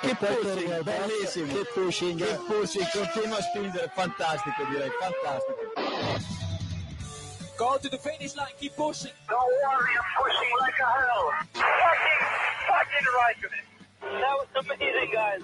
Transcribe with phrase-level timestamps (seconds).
[0.00, 1.52] Che pushing, bellissimo.
[1.52, 5.72] Che pushing, che pushing, continua a spingere, fantastico direi, fantastico.
[7.56, 9.12] Go to the finish line, keep pushing.
[9.26, 11.32] Don't worry, I'm pushing like a hell.
[11.54, 12.20] Fucking,
[12.68, 13.64] fucking right with it.
[14.02, 15.40] That was amazing, guys.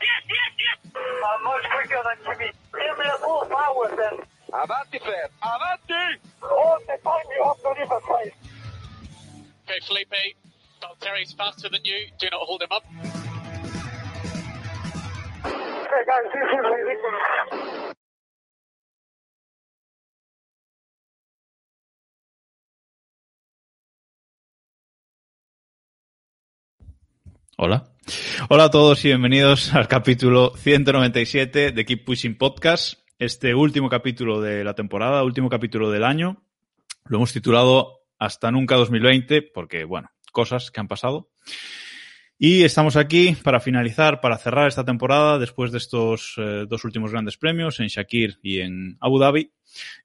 [0.00, 0.78] Yes, yes, yes.
[0.96, 2.50] I'm much quicker than Jimmy.
[2.72, 4.24] Give me a full power then.
[4.52, 6.18] Avanti, Fer, avanti!
[6.42, 8.34] All the time you have to leave a place.
[9.68, 10.34] Okay, Felipe,
[11.00, 12.08] Terry's faster than you.
[12.18, 12.82] Do not hold him up.
[27.56, 27.92] Hola.
[28.48, 32.94] Hola a todos y bienvenidos al capítulo 197 de Keep Pushing Podcast.
[33.18, 36.42] Este último capítulo de la temporada, último capítulo del año.
[37.04, 41.28] Lo hemos titulado Hasta Nunca 2020 porque, bueno, cosas que han pasado.
[42.42, 47.12] Y estamos aquí para finalizar, para cerrar esta temporada después de estos eh, dos últimos
[47.12, 49.52] grandes premios en Shakir y en Abu Dhabi.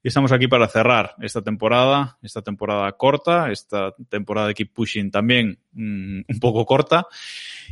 [0.02, 5.10] Y estamos aquí para cerrar esta temporada, esta temporada corta, esta temporada de Keep Pushing
[5.10, 7.06] también mm, un poco corta.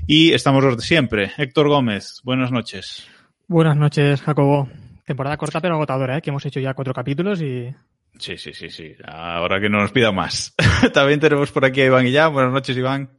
[0.06, 1.32] Y estamos los de siempre.
[1.36, 3.06] Héctor Gómez, buenas noches.
[3.46, 4.70] Buenas noches, Jacobo.
[5.04, 6.22] Temporada corta pero agotadora, ¿eh?
[6.22, 7.68] que hemos hecho ya cuatro capítulos y...
[8.18, 8.94] Sí, sí, sí, sí.
[9.04, 10.54] Ahora que no nos pida más.
[10.92, 12.28] también tenemos por aquí a Iván y ya.
[12.28, 13.10] Buenas noches, Iván.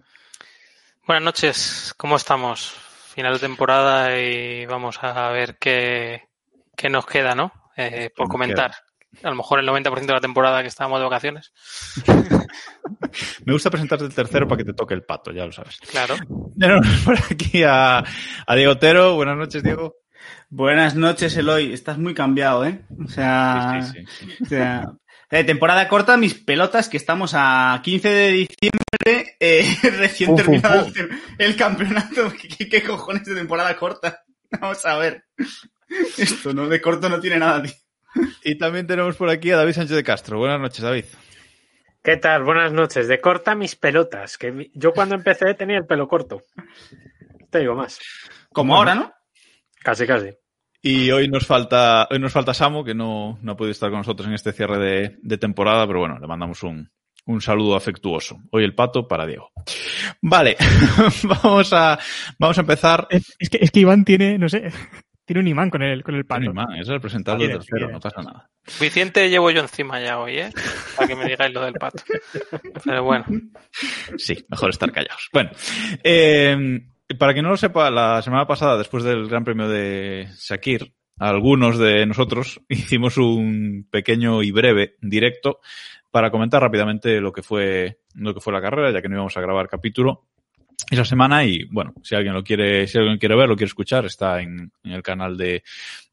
[1.06, 2.74] Buenas noches, ¿cómo estamos?
[3.14, 6.24] Final de temporada y vamos a ver qué,
[6.76, 7.52] qué nos queda, ¿no?
[7.78, 8.74] Eh, por comentar.
[9.24, 11.54] A lo mejor el 90% de la temporada que estábamos de vacaciones.
[13.46, 15.78] Me gusta presentarte el tercero para que te toque el pato, ya lo sabes.
[15.90, 16.16] Claro.
[16.60, 19.16] Tenemos por aquí a, a Diego Otero.
[19.16, 19.96] Buenas noches, Diego.
[20.50, 21.74] Buenas noches, Eloy.
[21.74, 22.82] Estás muy cambiado, ¿eh?
[23.04, 24.44] O sea, Sí, sí, sí.
[24.44, 24.86] o sea,
[25.32, 29.66] eh, temporada corta, mis pelotas, que estamos a 15 de diciembre, eh,
[29.98, 30.98] recién Uf, terminado uf.
[30.98, 31.10] el,
[31.40, 32.32] el campeonato.
[32.70, 34.24] ¿Qué, cojones de temporada corta?
[34.62, 35.26] Vamos a ver.
[36.18, 36.68] Esto, ¿no?
[36.68, 37.74] De corto no tiene nada, tío.
[38.44, 40.38] Y también tenemos por aquí a David Sánchez de Castro.
[40.38, 41.06] Buenas noches, David.
[42.02, 42.44] ¿Qué tal?
[42.44, 43.08] Buenas noches.
[43.08, 44.38] De corta mis pelotas.
[44.38, 46.44] Que yo cuando empecé tenía el pelo corto.
[47.50, 48.00] Te digo más.
[48.54, 49.12] Como ahora, ¿no?
[49.86, 50.30] Casi, casi.
[50.82, 54.00] Y hoy nos falta, hoy nos falta Samu, que no, no ha podido estar con
[54.00, 56.90] nosotros en este cierre de, de temporada, pero bueno, le mandamos un,
[57.26, 58.40] un saludo afectuoso.
[58.50, 59.52] Hoy el pato para Diego.
[60.22, 60.58] Vale,
[61.44, 62.00] vamos a,
[62.40, 63.06] vamos a empezar.
[63.12, 64.72] Es, es que, es que Iván tiene, no sé,
[65.24, 66.46] tiene un imán con el, con el pato.
[66.46, 67.92] Iván, ese es el presentador del tercero, bien.
[67.92, 68.50] no pasa nada.
[68.66, 70.50] Suficiente llevo yo encima ya hoy, ¿eh?
[70.96, 72.02] Para que me digáis lo del pato.
[72.84, 73.26] Pero bueno,
[74.18, 75.30] Sí, mejor estar callados.
[75.32, 75.52] Bueno,
[76.04, 76.82] eh,
[77.20, 81.78] para quien no lo sepa, la semana pasada, después del Gran Premio de Shakir, algunos
[81.78, 85.60] de nosotros hicimos un pequeño y breve directo
[86.12, 89.38] para comentar rápidamente lo que fue, lo que fue la carrera, ya que no íbamos
[89.38, 90.28] a grabar capítulo
[90.90, 94.06] esa semana y bueno, si alguien lo quiere, si alguien quiere ver, lo quiere escuchar,
[94.06, 95.64] está en, en el canal de,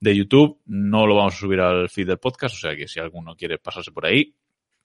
[0.00, 0.60] de YouTube.
[0.66, 3.58] No lo vamos a subir al feed del podcast, o sea que si alguno quiere
[3.58, 4.34] pasarse por ahí,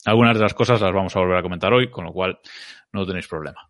[0.05, 2.39] algunas de las cosas las vamos a volver a comentar hoy, con lo cual
[2.91, 3.67] no tenéis problema.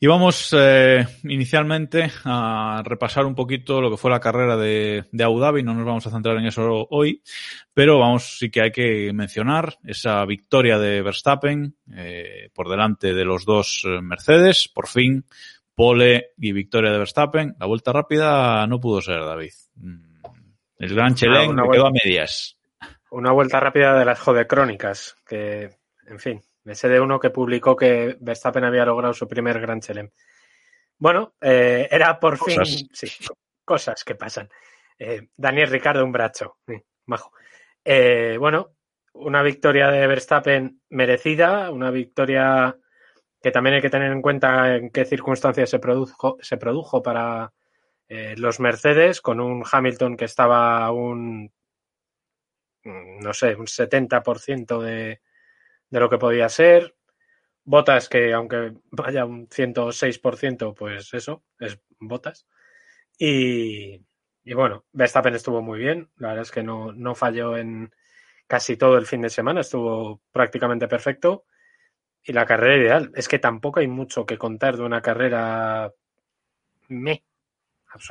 [0.00, 5.24] Y vamos eh, inicialmente a repasar un poquito lo que fue la carrera de, de
[5.24, 5.62] Abu Dhabi.
[5.62, 7.22] No nos vamos a centrar en eso hoy,
[7.74, 13.24] pero vamos, sí que hay que mencionar esa victoria de Verstappen eh, por delante de
[13.24, 14.68] los dos eh, Mercedes.
[14.72, 15.24] Por fin,
[15.74, 17.56] pole y victoria de Verstappen.
[17.58, 19.52] La vuelta rápida no pudo ser, David.
[19.76, 20.02] Mm,
[20.78, 22.56] El gran Chelén me vuelta- quedó a medias.
[23.10, 25.16] Una vuelta rápida de las jodecrónicas.
[25.26, 25.70] Que,
[26.06, 29.80] en fin, me sé de uno que publicó que Verstappen había logrado su primer Gran
[29.80, 30.10] Chelem.
[30.98, 32.68] Bueno, eh, era por Cosas.
[32.68, 32.88] fin.
[32.92, 34.50] Sí, co- cosas que pasan.
[34.98, 36.58] Eh, Daniel Ricardo, un bracho.
[36.66, 36.74] Sí,
[37.06, 37.32] majo.
[37.82, 38.74] Eh, bueno,
[39.14, 42.76] una victoria de Verstappen merecida, una victoria
[43.40, 47.50] que también hay que tener en cuenta en qué circunstancias se produjo, se produjo para
[48.08, 51.50] eh, los Mercedes, con un Hamilton que estaba un,
[52.84, 55.22] no sé, un 70% de,
[55.90, 56.94] de lo que podía ser.
[57.64, 62.46] Botas que, aunque vaya un 106%, pues eso, es botas.
[63.18, 64.02] Y,
[64.44, 66.10] y bueno, Verstappen estuvo muy bien.
[66.16, 67.92] La verdad es que no, no falló en
[68.46, 71.44] casi todo el fin de semana, estuvo prácticamente perfecto.
[72.22, 73.12] Y la carrera ideal.
[73.14, 75.92] Es que tampoco hay mucho que contar de una carrera
[76.88, 77.24] me.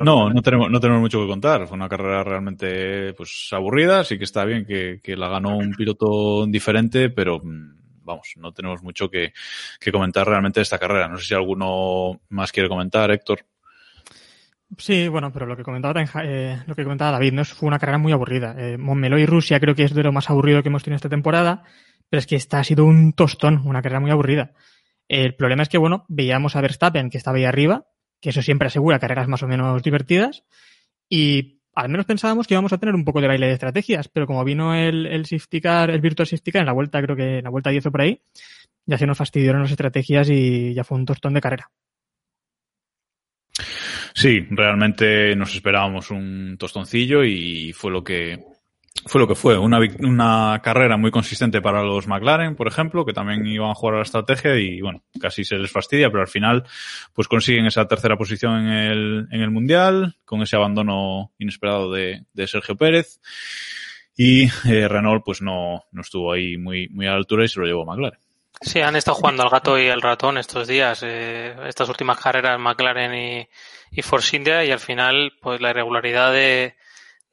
[0.00, 1.66] No, no tenemos, no tenemos mucho que contar.
[1.66, 4.04] Fue una carrera realmente pues aburrida.
[4.04, 8.52] Sí que está bien que, que la ganó un piloto diferente, pero mm, vamos, no
[8.52, 9.32] tenemos mucho que,
[9.80, 11.08] que comentar realmente de esta carrera.
[11.08, 13.44] No sé si alguno más quiere comentar, Héctor.
[14.76, 17.44] Sí, bueno, pero lo que comentaba, eh, lo que comentaba David, ¿no?
[17.44, 18.54] fue una carrera muy aburrida.
[18.58, 21.08] Eh, Montmeló y Rusia creo que es de lo más aburrido que hemos tenido esta
[21.08, 21.62] temporada,
[22.10, 24.52] pero es que esta ha sido un tostón, una carrera muy aburrida.
[25.08, 27.86] El problema es que, bueno, veíamos a Verstappen que estaba ahí arriba,
[28.20, 30.44] que eso siempre asegura carreras más o menos divertidas,
[31.08, 34.26] y al menos pensábamos que íbamos a tener un poco de baile de estrategias, pero
[34.26, 37.44] como vino el, el safety el virtual safety car en la vuelta, creo que en
[37.44, 38.20] la vuelta 10 o por ahí,
[38.86, 41.70] ya se nos fastidiaron las estrategias y ya fue un tostón de carrera.
[44.14, 48.44] Sí, realmente nos esperábamos un tostoncillo y fue lo que
[49.06, 49.58] fue lo que fue.
[49.58, 53.94] Una, una carrera muy consistente para los McLaren, por ejemplo, que también iban a jugar
[53.94, 56.64] a la estrategia y bueno, casi se les fastidia, pero al final
[57.14, 62.24] pues consiguen esa tercera posición en el, en el Mundial, con ese abandono inesperado de,
[62.32, 63.20] de Sergio Pérez.
[64.16, 67.60] Y eh, Renault pues no, no estuvo ahí muy, muy a la altura y se
[67.60, 68.18] lo llevó McLaren.
[68.60, 72.58] Sí, han estado jugando al gato y el ratón estos días, eh, estas últimas carreras
[72.58, 73.48] McLaren y,
[73.92, 76.74] y Force India y al final pues la irregularidad de,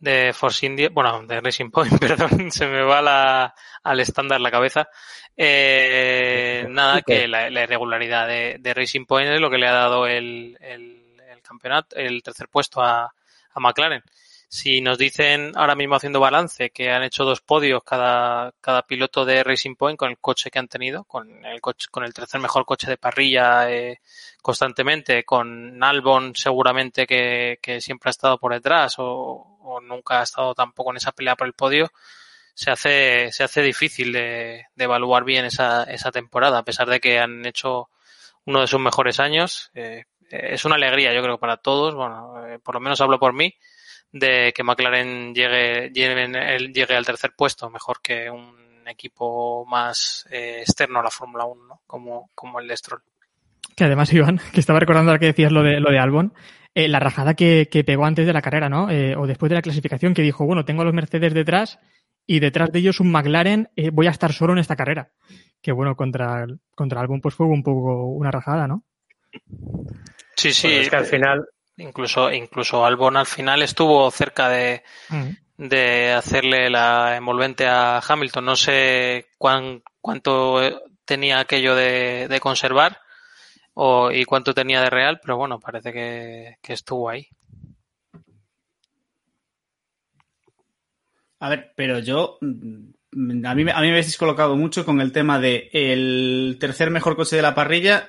[0.05, 3.53] de Force India, bueno, de Racing Point, perdón, se me va la,
[3.83, 4.87] al estándar la cabeza.
[5.35, 9.73] Eh, nada, que la, la irregularidad de, de Racing Point es lo que le ha
[9.73, 14.03] dado el, el, el campeonato, el tercer puesto a, a McLaren.
[14.55, 19.25] Si nos dicen ahora mismo haciendo balance que han hecho dos podios cada, cada piloto
[19.25, 22.39] de Racing Point con el coche que han tenido, con el coche, con el tercer
[22.39, 23.99] mejor coche de parrilla eh,
[24.41, 30.55] constantemente, con Albon seguramente que, que siempre ha estado por detrás o, nunca ha estado
[30.55, 31.91] tampoco en esa pelea por el podio,
[32.53, 37.01] se hace, se hace difícil de, de evaluar bien esa, esa temporada, a pesar de
[37.01, 37.89] que han hecho
[38.45, 39.69] uno de sus mejores años.
[39.73, 41.93] Eh, es una alegría, yo creo, para todos.
[41.93, 43.53] Bueno, eh, por lo menos hablo por mí,
[44.11, 48.55] de que McLaren llegue, llegue, llegue al tercer puesto, mejor que un
[48.87, 51.81] equipo más eh, externo a la Fórmula 1, ¿no?
[51.87, 53.01] como, como el de Stroll.
[53.75, 56.33] Que además, Iván, que estaba recordando ahora que decías lo de, lo de Albon,
[56.73, 58.89] eh, la rajada que, que, pegó antes de la carrera, ¿no?
[58.89, 61.79] Eh, o después de la clasificación, que dijo, bueno, tengo a los Mercedes detrás
[62.27, 65.11] y detrás de ellos un McLaren, eh, voy a estar solo en esta carrera.
[65.61, 68.83] Que bueno, contra, contra Albon pues fue un poco una rajada, ¿no?
[70.35, 70.67] Sí, sí.
[70.67, 71.47] Bueno, es que al final,
[71.77, 74.83] incluso, incluso Albon al final estuvo cerca de,
[75.57, 78.45] de hacerle la envolvente a Hamilton.
[78.45, 80.59] No sé cuán, cuánto
[81.05, 82.99] tenía aquello de, de conservar
[83.73, 87.27] o, y cuánto tenía de real, pero bueno, parece que, que estuvo ahí.
[91.39, 92.37] A ver, pero yo.
[92.41, 96.57] mm, A mí, me- a mí me habéis descolocado mucho con el tema de el
[96.59, 98.07] tercer mejor coche de la parrilla.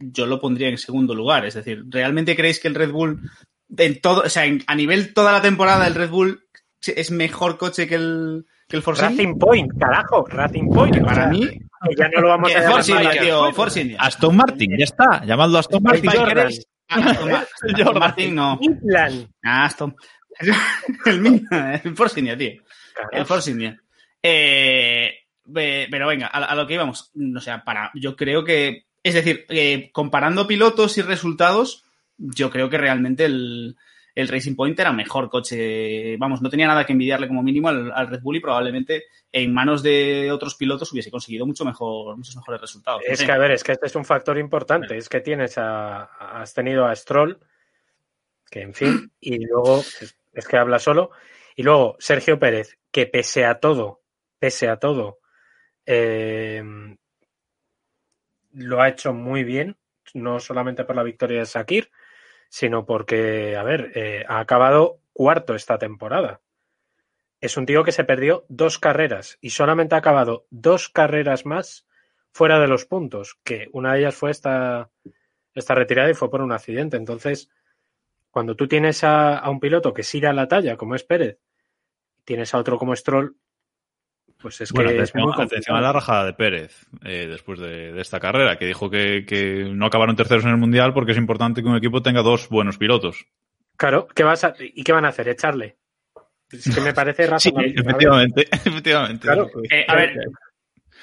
[0.00, 1.44] Yo lo pondría en segundo lugar.
[1.44, 3.20] Es decir, ¿realmente creéis que el Red Bull,
[3.76, 6.40] en todo, o sea, en- a nivel toda la temporada, el Red Bull
[6.86, 9.16] es mejor coche que el, que el Force India?
[9.24, 10.98] Racing Point, carajo, Racing Point.
[11.04, 13.52] Para O sea, mí, que ya no lo vamos a Force India, tío.
[13.52, 13.96] Force India.
[14.00, 16.10] Aston Martin, ya está, llamadlo Aston Martin.
[16.10, 18.60] Aston Aston Martin, no.
[19.44, 19.96] Ah, Aston.
[21.06, 21.40] El mío,
[21.82, 22.62] el Force India, tío.
[23.10, 23.76] El Force India.
[24.22, 25.12] Eh,
[25.52, 27.10] pero venga, a, a lo que íbamos.
[27.36, 28.84] O sea, para, yo creo que.
[29.08, 31.84] Es decir, eh, comparando pilotos y resultados,
[32.18, 33.76] yo creo que realmente el,
[34.14, 36.18] el Racing Point era mejor coche.
[36.18, 39.54] Vamos, no tenía nada que envidiarle como mínimo al, al Red Bull y probablemente en
[39.54, 43.00] manos de otros pilotos hubiese conseguido mucho mejor, muchos mejores resultados.
[43.06, 44.94] Es que, a ver, es que este es un factor importante.
[44.96, 47.38] Es que tienes a, has tenido a Stroll,
[48.50, 51.12] que en fin, y luego es, es que habla solo.
[51.56, 54.02] Y luego Sergio Pérez, que pese a todo,
[54.38, 55.20] pese a todo,
[55.86, 56.62] eh,
[58.58, 59.76] lo ha hecho muy bien,
[60.14, 61.90] no solamente por la victoria de Sakir,
[62.48, 66.40] sino porque, a ver, eh, ha acabado cuarto esta temporada.
[67.40, 71.86] Es un tío que se perdió dos carreras y solamente ha acabado dos carreras más
[72.32, 74.90] fuera de los puntos, que una de ellas fue esta,
[75.54, 76.96] esta retirada y fue por un accidente.
[76.96, 77.50] Entonces,
[78.30, 81.38] cuando tú tienes a, a un piloto que sí da la talla, como es Pérez,
[82.24, 83.36] tienes a otro como Stroll,
[84.40, 85.78] pues es Bueno, que es atención, complicado.
[85.78, 89.70] a la rajada de Pérez eh, después de, de esta carrera, que dijo que, que
[89.74, 92.78] no acabaron terceros en el Mundial porque es importante que un equipo tenga dos buenos
[92.78, 93.26] pilotos.
[93.76, 95.28] Claro, ¿qué vas a, ¿y qué van a hacer?
[95.28, 95.76] ¿Echarle?
[96.50, 97.72] Es que me parece Sí, razonable.
[97.72, 99.22] Ver, efectivamente, efectivamente.
[99.26, 99.50] Claro.
[99.70, 100.14] Eh, a ver,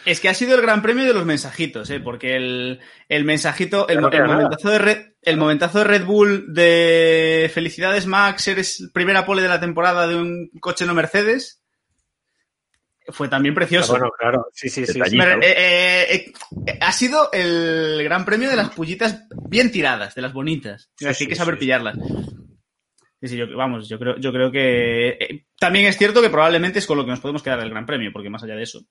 [0.05, 1.99] es que ha sido el gran premio de los mensajitos, ¿eh?
[1.99, 8.05] porque el, el mensajito, el momentazo de Red, el momentazo de Red Bull de felicidades
[8.05, 11.61] Max, eres primera pole de la temporada de un coche no Mercedes,
[13.09, 13.93] fue también Ah, precioso.
[13.93, 14.99] bueno, claro, sí, sí, sí.
[14.99, 15.05] eh,
[15.41, 16.33] eh,
[16.67, 20.89] eh, ha sido el gran premio de las pullitas bien tiradas, de las bonitas.
[20.95, 21.59] Sí, Así sí, que saber sí.
[21.61, 21.97] pillarlas.
[23.21, 26.79] Sí, sí, yo, vamos, yo creo, yo creo que eh, también es cierto que probablemente
[26.79, 28.81] es con lo que nos podemos quedar el gran premio, porque más allá de eso.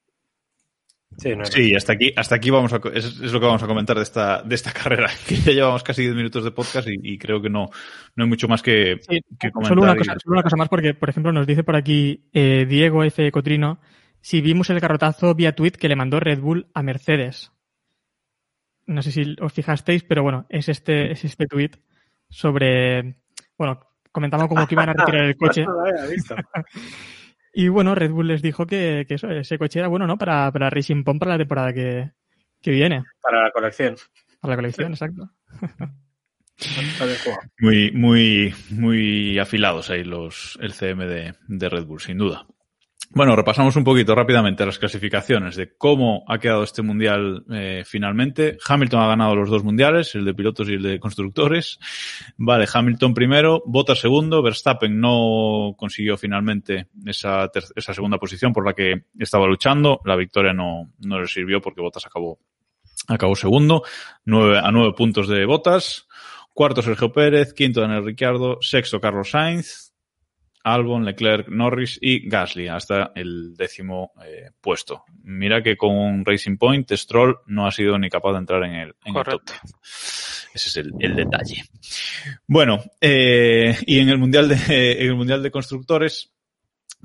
[1.16, 3.62] Sí, no hay Sí, hasta aquí, hasta aquí vamos a, es, es lo que vamos
[3.62, 6.88] a comentar de esta, de esta carrera, que ya llevamos casi 10 minutos de podcast
[6.88, 7.70] y, y creo que no,
[8.16, 9.68] no hay mucho más que, Sí, que comentar.
[9.76, 12.24] solo, una y- cosa, solo una cosa más, porque, por ejemplo, nos dice por aquí
[12.32, 13.30] eh, Diego F.
[13.30, 13.78] Cotrino
[14.24, 17.52] si vimos el garrotazo vía tweet que le mandó Red Bull a Mercedes.
[18.86, 21.72] no sé si os fijasteis, pero bueno, es este, es este tweet
[22.30, 23.16] sobre,
[23.58, 23.80] bueno,
[24.12, 25.66] comentamos como que iban a retirar el coche.
[27.56, 30.18] Y bueno, Red Bull les dijo que, que eso, ese coche era bueno, ¿no?
[30.18, 32.10] Para, para Racing Pump para la temporada que,
[32.60, 33.04] que viene.
[33.22, 33.94] Para la colección.
[34.40, 35.30] Para la colección, exacto.
[37.58, 42.46] Muy, muy, muy afilados ahí los, el CM de, de Red Bull, sin duda.
[43.10, 48.58] Bueno, repasamos un poquito rápidamente las clasificaciones de cómo ha quedado este mundial eh, finalmente.
[48.66, 51.78] Hamilton ha ganado los dos mundiales, el de pilotos y el de constructores.
[52.36, 58.72] Vale, Hamilton primero, Bottas segundo, Verstappen no consiguió finalmente esa, esa segunda posición por la
[58.72, 60.00] que estaba luchando.
[60.04, 62.40] La victoria no, no le sirvió porque Bottas acabó,
[63.06, 63.84] acabó segundo,
[64.24, 66.08] nueve, a nueve puntos de Bottas.
[66.52, 69.93] Cuarto Sergio Pérez, quinto Daniel Ricciardo, sexto Carlos Sainz,
[70.64, 75.04] Albon, Leclerc, Norris y Gasly hasta el décimo eh, puesto.
[75.22, 78.80] Mira que con Racing Point Stroll no ha sido ni capaz de entrar en el,
[78.80, 79.52] en el top Correcto.
[79.62, 80.48] 10.
[80.54, 81.64] Ese es el, el detalle.
[82.46, 84.54] Bueno, eh, y en el mundial de
[84.98, 86.33] en el mundial de constructores,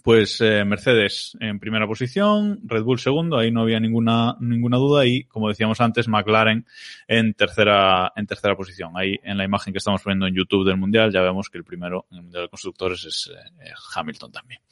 [0.04, 5.06] pues eh, Mercedes en primera posición, Red Bull segundo, ahí no había ninguna ninguna duda
[5.06, 6.66] y como decíamos antes McLaren
[7.08, 8.94] en tercera en tercera posición.
[8.96, 11.64] Ahí en la imagen que estamos poniendo en YouTube del mundial ya vemos que el
[11.64, 14.62] primero en el mundial de constructores es eh, Hamilton también.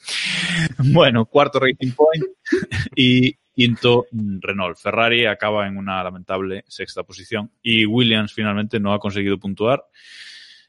[0.93, 2.23] Bueno, cuarto Racing Point
[2.95, 4.77] y quinto Renault.
[4.77, 9.83] Ferrari acaba en una lamentable sexta posición y Williams finalmente no ha conseguido puntuar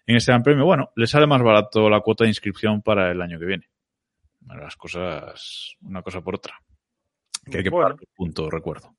[0.06, 0.64] en este gran premio.
[0.64, 3.68] Bueno, le sale más barato la cuota de inscripción para el año que viene.
[4.40, 6.54] Bueno, Las cosas, una cosa por otra.
[7.50, 7.94] Que hay que Bueno.
[7.96, 8.94] pagar punto, recuerdo.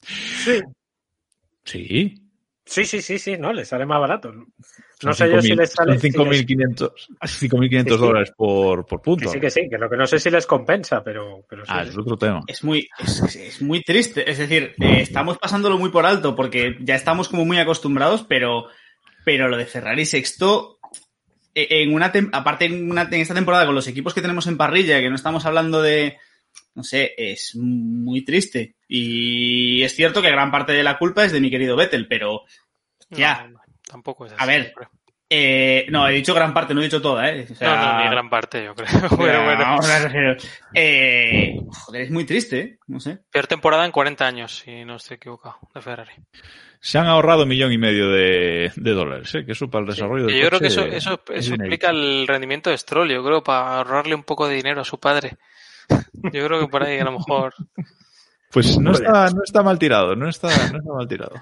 [0.00, 0.60] Sí.
[1.64, 2.20] Sí.
[2.66, 4.32] Sí, sí, sí, sí, no, le sale más barato.
[4.32, 4.46] No
[4.98, 5.92] Son sé yo si 5.000 les sale.
[5.92, 8.06] Son si les- 5.500 5.500 Sí, sí.
[8.06, 9.28] dólares por, por Que punto.
[9.30, 11.72] sí, que sí, que lo que no sé si les compensa, pero, pero sí.
[11.74, 12.40] Ah, es otro tema.
[12.46, 14.30] Es muy, es, es muy triste.
[14.30, 18.68] Es decir, eh, estamos pasándolo muy por alto porque ya estamos como muy acostumbrados, pero,
[19.26, 20.73] pero lo de Ferrari sexto,
[21.54, 25.00] en una aparte en, una, en esta temporada con los equipos que tenemos en parrilla,
[25.00, 26.18] que no estamos hablando de,
[26.74, 28.76] no sé, es muy triste.
[28.88, 32.42] Y es cierto que gran parte de la culpa es de mi querido Vettel, pero
[33.10, 33.44] Ya.
[33.44, 34.42] No, no, tampoco es así.
[34.42, 34.74] A ver.
[35.28, 37.46] Eh, no, he dicho gran parte, no he dicho toda, ¿eh?
[37.50, 39.08] O sea, no, no, ni gran parte, yo creo.
[39.16, 39.46] bueno,
[39.80, 40.38] ver,
[40.74, 42.78] eh, joder, es muy triste, ¿eh?
[42.86, 43.20] No sé.
[43.30, 46.12] peor temporada en 40 años, si no estoy equivocado, de Ferrari.
[46.80, 49.46] Se han ahorrado un millón y medio de, de dólares, ¿eh?
[49.46, 51.88] que eso para el desarrollo del Y yo creo que eso, eso, es eso explica
[51.88, 55.38] el rendimiento de Stroll, yo creo, para ahorrarle un poco de dinero a su padre.
[56.32, 57.54] Yo creo que por ahí a lo mejor.
[58.50, 61.34] Pues no está, no está mal tirado, no está, no está mal tirado.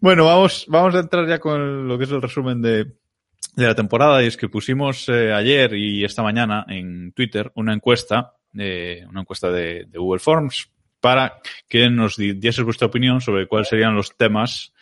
[0.00, 3.74] Bueno, vamos, vamos a entrar ya con lo que es el resumen de, de la
[3.74, 9.04] temporada y es que pusimos eh, ayer y esta mañana en Twitter una encuesta, eh,
[9.08, 13.68] una encuesta de, de Google Forms para que nos di- dieses vuestra opinión sobre cuáles
[13.68, 14.72] serían los temas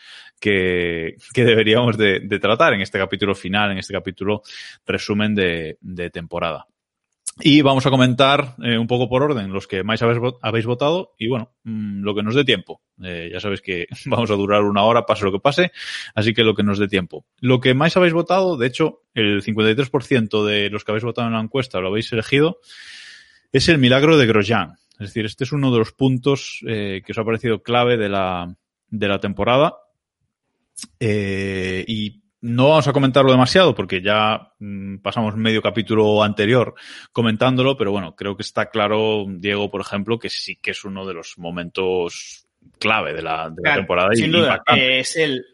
[0.41, 4.43] que, que deberíamos de, de tratar en este capítulo final, en este capítulo
[4.87, 6.67] resumen de, de temporada.
[7.41, 10.67] Y vamos a comentar eh, un poco por orden los que más habéis, vo- habéis
[10.67, 12.81] votado y bueno, mm, lo que nos dé tiempo.
[13.03, 15.73] Eh, ya sabéis que vamos a durar una hora, pase lo que pase,
[16.15, 17.27] así que lo que nos dé tiempo.
[17.41, 21.35] Lo que más habéis votado, de hecho, el 53% de los que habéis votado en
[21.35, 22.61] la encuesta lo habéis elegido,
[23.53, 24.75] es el milagro de Grosjean.
[24.93, 28.09] Es decir, este es uno de los puntos eh, que os ha parecido clave de
[28.09, 28.55] la,
[28.91, 29.75] de la temporada.
[31.01, 36.75] Y no vamos a comentarlo demasiado porque ya mm, pasamos medio capítulo anterior
[37.11, 41.07] comentándolo, pero bueno, creo que está claro, Diego, por ejemplo, que sí que es uno
[41.07, 42.47] de los momentos
[42.79, 44.11] clave de la, de la temporada.
[44.13, 44.85] y sin duda, impactante.
[44.85, 45.47] eh, es el,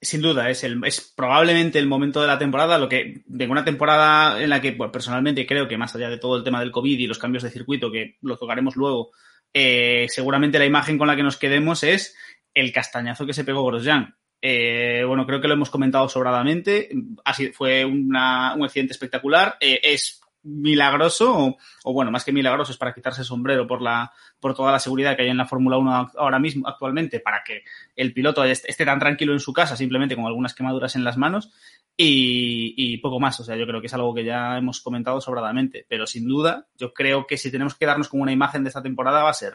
[0.00, 3.66] sin duda, es el, es probablemente el momento de la temporada, lo que, de una
[3.66, 6.72] temporada en la que, pues, personalmente creo que más allá de todo el tema del
[6.72, 9.10] COVID y los cambios de circuito, que lo tocaremos luego,
[9.52, 12.16] eh, seguramente la imagen con la que nos quedemos es
[12.54, 14.14] el castañazo que se pegó Grosjean.
[14.40, 16.90] Eh, bueno, creo que lo hemos comentado sobradamente.
[17.24, 19.56] Así fue una- un accidente espectacular.
[19.60, 24.12] Eh, es milagroso, o, bueno, más que milagroso, es para quitarse el sombrero por la,
[24.38, 27.64] por toda la seguridad que hay en la Fórmula 1 ahora mismo, actualmente, para que
[27.96, 31.16] el piloto est- esté tan tranquilo en su casa, simplemente con algunas quemaduras en las
[31.18, 31.52] manos
[31.96, 33.38] y, poco más.
[33.40, 35.84] O sea, yo creo que es algo que ya hemos comentado sobradamente.
[35.88, 38.82] Pero sin duda, yo creo que si tenemos que darnos como una imagen de esta
[38.82, 39.54] temporada va a ser,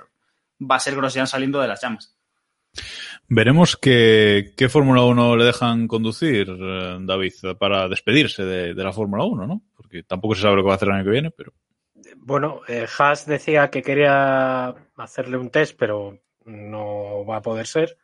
[0.61, 2.15] va a ser Grosjean saliendo de las llamas.
[3.29, 9.23] Veremos qué, qué Fórmula 1 le dejan conducir, eh, David, para despedirse de, la Fórmula
[9.23, 9.61] 1, ¿no?
[9.75, 11.53] Porque tampoco se sabe lo que va a hacer el año que viene, pero
[12.17, 17.97] Bueno, eh, Haas decía que quería hacerle un test, pero no va a poder ser.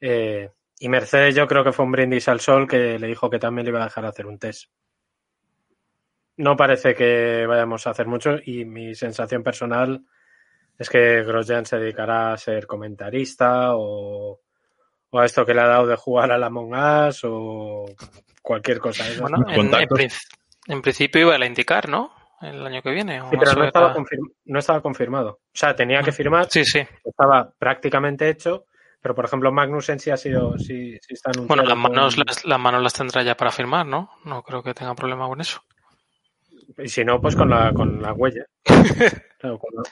[0.00, 3.38] Eh, y Mercedes yo creo que fue un brindis al sol que le dijo que
[3.38, 4.70] también le iba a dejar hacer un test.
[6.36, 10.04] No parece que vayamos a hacer mucho y mi sensación personal
[10.78, 14.40] es que Grosjean se dedicará a ser comentarista o,
[15.10, 16.74] o a esto que le ha dado de jugar a la Among
[17.08, 17.86] Us o
[18.42, 19.04] cualquier cosa.
[19.04, 19.20] de.
[19.20, 20.12] Bueno, en, en prin-
[20.66, 22.12] en principio iba a la indicar, ¿no?
[22.42, 23.20] El año que viene.
[23.22, 24.02] o Sí, pero no estaba, era-
[24.44, 25.30] no estaba confirmado.
[25.30, 26.80] O sea, tenía que firmar, Sí, sí.
[27.04, 28.66] estaba prácticamente hecho,
[29.00, 31.30] pero por ejemplo Magnussen sí ha sido, sí, sí está.
[31.46, 34.10] Bueno, las con- manos, las, las manos las tendrá ya para firmar, ¿no?
[34.24, 35.62] No creo que tenga problema con eso.
[36.78, 38.44] Y si no, pues con la, con la huella.
[39.44, 39.88] Claro, con, los-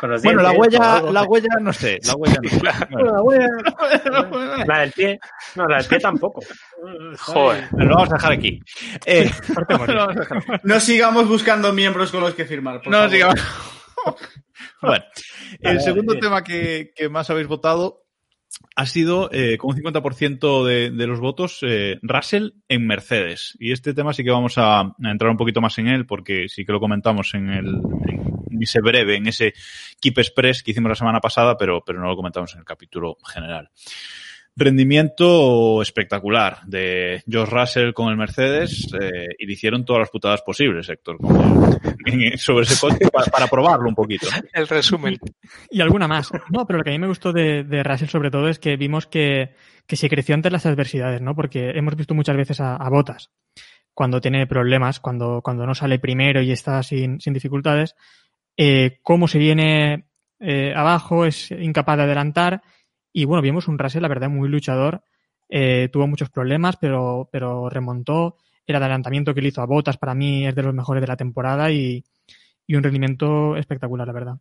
[0.00, 1.12] con los Bueno, la dientes huella, algo.
[1.12, 2.60] la huella no sé, la huella no sé.
[2.60, 5.20] La huella- La del pie.
[5.54, 6.40] No, la del pie tampoco.
[7.20, 7.68] Joder.
[7.72, 8.60] lo vamos a dejar aquí.
[9.04, 9.30] Eh,
[9.68, 10.46] lo vamos a dejar aquí.
[10.64, 12.80] No sigamos buscando miembros con los que firmar.
[12.82, 13.10] por No favor.
[13.12, 13.40] sigamos.
[14.80, 15.04] Bueno,
[15.60, 18.05] el segundo tema que, que más habéis votado
[18.74, 23.56] ha sido eh, con un 50% de, de los votos eh, Russell en Mercedes.
[23.58, 26.48] Y este tema sí que vamos a, a entrar un poquito más en él porque
[26.48, 27.80] sí que lo comentamos en el
[28.56, 29.54] en ese breve, en ese
[30.00, 33.16] Keep Express que hicimos la semana pasada, pero, pero no lo comentamos en el capítulo
[33.24, 33.70] general.
[34.56, 40.40] Rendimiento espectacular de George Russell con el Mercedes eh, y le hicieron todas las putadas
[40.42, 41.18] posibles, Héctor,
[42.06, 44.26] el- sobre ese coche para, para probarlo un poquito.
[44.30, 44.48] ¿no?
[44.54, 45.18] El resumen.
[45.70, 46.30] Y alguna más.
[46.50, 48.76] No, pero lo que a mí me gustó de, de Russell sobre todo es que
[48.76, 49.50] vimos que,
[49.86, 51.34] que se creció ante las adversidades, ¿no?
[51.34, 53.30] Porque hemos visto muchas veces a, a Botas
[53.92, 57.94] cuando tiene problemas, cuando, cuando no sale primero y está sin, sin dificultades,
[58.56, 60.06] eh, cómo se viene
[60.40, 62.62] eh, abajo, es incapaz de adelantar.
[63.16, 65.02] Y bueno, vimos un Russell, la verdad, muy luchador.
[65.48, 68.36] Eh, tuvo muchos problemas, pero, pero remontó.
[68.66, 71.16] El adelantamiento que le hizo a Botas para mí es de los mejores de la
[71.16, 72.04] temporada y,
[72.66, 74.34] y un rendimiento espectacular, la verdad.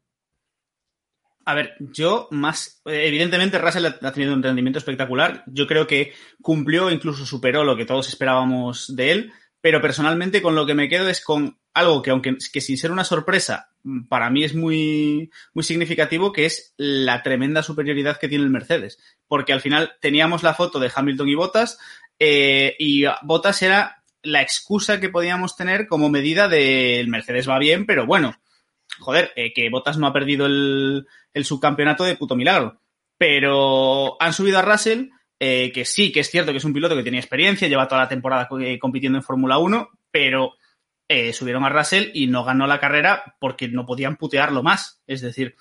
[1.46, 5.46] A ver, yo más, evidentemente Russell ha tenido un rendimiento espectacular.
[5.48, 9.32] Yo creo que cumplió, incluso superó lo que todos esperábamos de él.
[9.62, 12.91] Pero personalmente con lo que me quedo es con algo que, aunque que sin ser
[12.91, 18.27] una sorpresa, mm, para mí es muy, muy significativo, que es la tremenda superioridad que
[18.27, 18.98] tiene el Mercedes.
[19.27, 21.77] Porque al final teníamos la foto de Hamilton y Bottas,
[22.17, 27.59] eh, y Bottas era la excusa que podíamos tener como medida de el Mercedes va
[27.59, 28.35] bien, pero bueno,
[29.00, 32.81] joder, eh, que Bottas no ha perdido el, el subcampeonato de puto milagro.
[33.18, 35.09] Pero han subido a Russell,
[35.40, 38.01] eh, que sí, que es cierto que es un piloto que tiene experiencia, lleva toda
[38.01, 40.53] la temporada co- compitiendo en Fórmula 1, pero
[41.07, 45.01] eh, subieron a Russell y no ganó la carrera porque no podían putearlo más.
[45.07, 45.55] Es decir,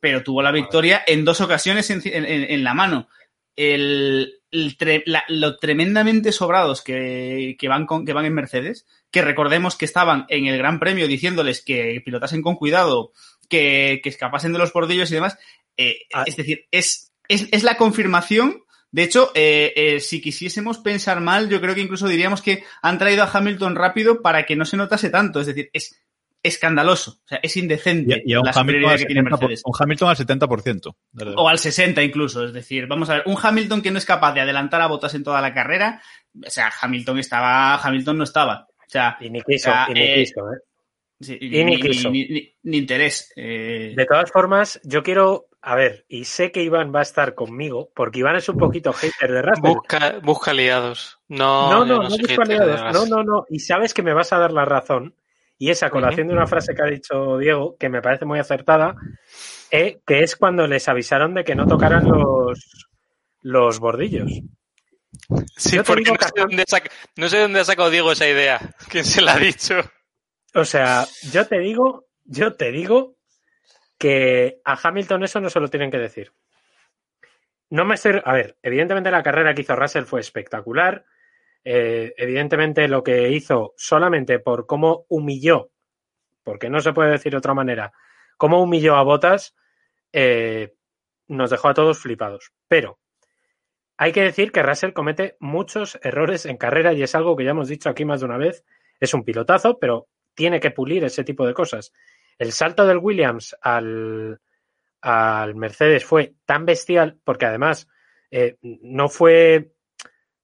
[0.00, 3.08] pero tuvo la victoria en dos ocasiones en, en- en- en la mano.
[3.56, 8.86] El, el tre- la- lo tremendamente sobrados que, que van con, que van en Mercedes,
[9.10, 13.12] que recordemos que estaban en el Gran Premio diciéndoles que pilotasen con cuidado,
[13.48, 15.38] que, que escapasen de los bordillos y demás.
[15.76, 16.24] Eh, Ah.
[16.26, 18.62] Es decir, es, es, es la confirmación.
[18.92, 22.98] De hecho, eh, eh, si quisiésemos pensar mal, yo creo que incluso diríamos que han
[22.98, 25.40] traído a Hamilton rápido para que no se notase tanto.
[25.40, 25.98] Es decir, es
[26.44, 29.22] escandaloso, o sea, es indecente Y, y a un la Hamilton, superioridad al que tiene
[29.22, 29.62] 70%, Mercedes.
[29.64, 30.96] un Hamilton al 70%.
[31.12, 31.34] ¿verdad?
[31.36, 34.34] O al 60 incluso, es decir, vamos a ver, un Hamilton que no es capaz
[34.34, 36.02] de adelantar a Botas en toda la carrera,
[36.44, 38.66] o sea, Hamilton estaba, Hamilton no estaba.
[38.68, 40.58] O sea, Y ni quiso, o sea, y ni eh, quiso, ¿eh?
[41.20, 42.10] sí, y ni, ni ni- quiso.
[42.10, 43.32] ni- ni- ni interés.
[43.36, 47.34] eh, De todas formas, yo quiero, a ver, y sé que Iván va a estar
[47.36, 49.62] conmigo, porque Iván es un poquito hater de Russell.
[49.62, 51.20] Busca, busca aliados.
[51.28, 52.44] No, No, no, no, busco.
[52.44, 53.08] No, Russell.
[53.10, 53.46] no, no.
[53.48, 55.14] Y sabes que me vas a dar la razón.
[55.58, 58.40] Y es a colación de una frase que ha dicho Diego, que me parece muy
[58.40, 58.96] acertada,
[59.70, 62.88] eh, que es cuando les avisaron de que no tocaran los,
[63.42, 64.32] los bordillos.
[65.56, 66.64] Sí, Yo porque no sé, dónde
[67.16, 68.74] no sé dónde ha sacado Diego esa idea.
[68.88, 69.76] ¿Quién se la ha dicho?
[70.54, 73.14] O sea, yo te digo, yo te digo
[74.02, 76.32] que a Hamilton eso no se lo tienen que decir.
[77.70, 78.20] No me estoy.
[78.24, 81.04] A ver, evidentemente la carrera que hizo Russell fue espectacular.
[81.62, 85.70] Eh, evidentemente lo que hizo solamente por cómo humilló,
[86.42, 87.92] porque no se puede decir de otra manera,
[88.36, 89.54] cómo humilló a Botas,
[90.12, 90.74] eh,
[91.28, 92.50] nos dejó a todos flipados.
[92.66, 92.98] Pero
[93.98, 97.52] hay que decir que Russell comete muchos errores en carrera y es algo que ya
[97.52, 98.64] hemos dicho aquí más de una vez.
[98.98, 101.92] Es un pilotazo, pero tiene que pulir ese tipo de cosas.
[102.42, 104.40] El salto del Williams al,
[105.00, 107.86] al Mercedes fue tan bestial porque además
[108.32, 109.76] eh, no fue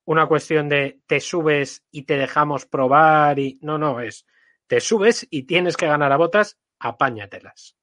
[0.04, 4.26] una cuestión de te subes y te dejamos probar y no, no, es
[4.68, 7.74] te subes y tienes que ganar a botas, apáñatelas.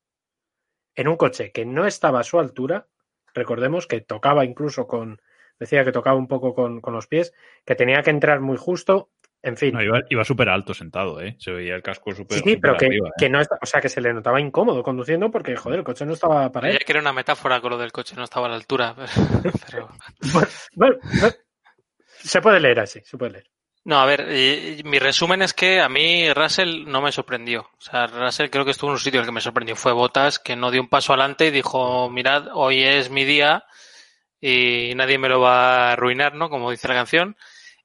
[0.96, 2.88] En un coche que no estaba a su altura,
[3.34, 5.22] recordemos que tocaba incluso con,
[5.60, 7.34] decía que tocaba un poco con, con los pies,
[7.66, 9.10] que tenía que entrar muy justo,
[9.46, 9.74] en fin.
[9.74, 11.36] No, iba, iba súper alto sentado, ¿eh?
[11.40, 13.14] Se veía el casco súper Sí, sí, pero que, arriba, ¿eh?
[13.18, 16.06] que no está, o sea, que se le notaba incómodo conduciendo porque, joder, el coche
[16.06, 16.80] no estaba para él.
[16.80, 18.96] que era una metáfora con lo del coche, no estaba a la altura.
[19.70, 19.90] Pero,
[20.34, 21.36] Bueno, bueno,
[22.18, 23.46] se puede leer así, se puede leer.
[23.84, 24.26] No, a ver,
[24.84, 27.70] mi resumen es que a mí Russell no me sorprendió.
[27.78, 29.76] O sea, Russell creo que estuvo en un sitio el que me sorprendió.
[29.76, 33.64] Fue Botas, que no dio un paso adelante y dijo, mirad, hoy es mi día
[34.42, 36.50] y nadie me lo va a arruinar, ¿no?
[36.50, 37.38] Como dice la canción.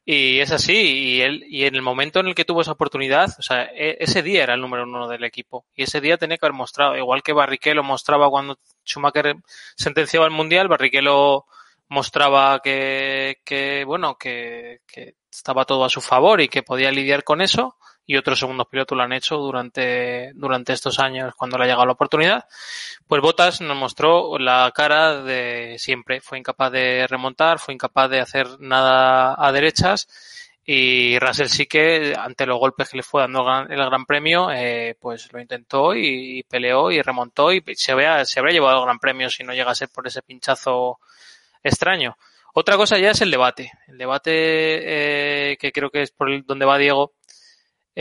[0.05, 3.31] Y es así, y él, y en el momento en el que tuvo esa oportunidad,
[3.39, 5.67] o sea, e- ese día era el número uno del equipo.
[5.75, 9.37] Y ese día tenía que haber mostrado, igual que Barrichello mostraba cuando Schumacher
[9.77, 11.45] sentenciaba el mundial, Barrichello
[11.89, 17.23] mostraba que, que bueno, que, que estaba todo a su favor y que podía lidiar
[17.25, 17.77] con eso.
[18.11, 21.87] Y otros segundos pilotos lo han hecho durante, durante estos años cuando le ha llegado
[21.87, 22.44] la oportunidad.
[23.07, 26.20] Pues Bottas nos mostró la cara de siempre.
[26.20, 30.09] Fue incapaz de remontar, fue incapaz de hacer nada a derechas.
[30.64, 34.96] Y Russell sí que, ante los golpes que le fue dando el gran, premio, eh,
[35.01, 38.99] pues lo intentó y, peleó y remontó y se habría, se habría llevado el gran
[38.99, 40.99] premio si no llega a ser por ese pinchazo
[41.62, 42.16] extraño.
[42.55, 43.70] Otra cosa ya es el debate.
[43.87, 44.33] El debate
[45.53, 47.12] eh, que creo que es por donde va Diego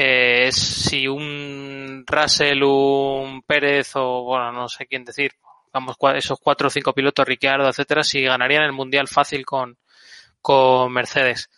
[0.02, 5.34] eh, es si un Russell, un Pérez o, bueno, no sé quién decir,
[5.74, 9.78] vamos, esos cuatro o cinco pilotos, Ricciardo, etcétera, si ganarían el Mundial fácil con,
[10.42, 11.50] con Mercedes.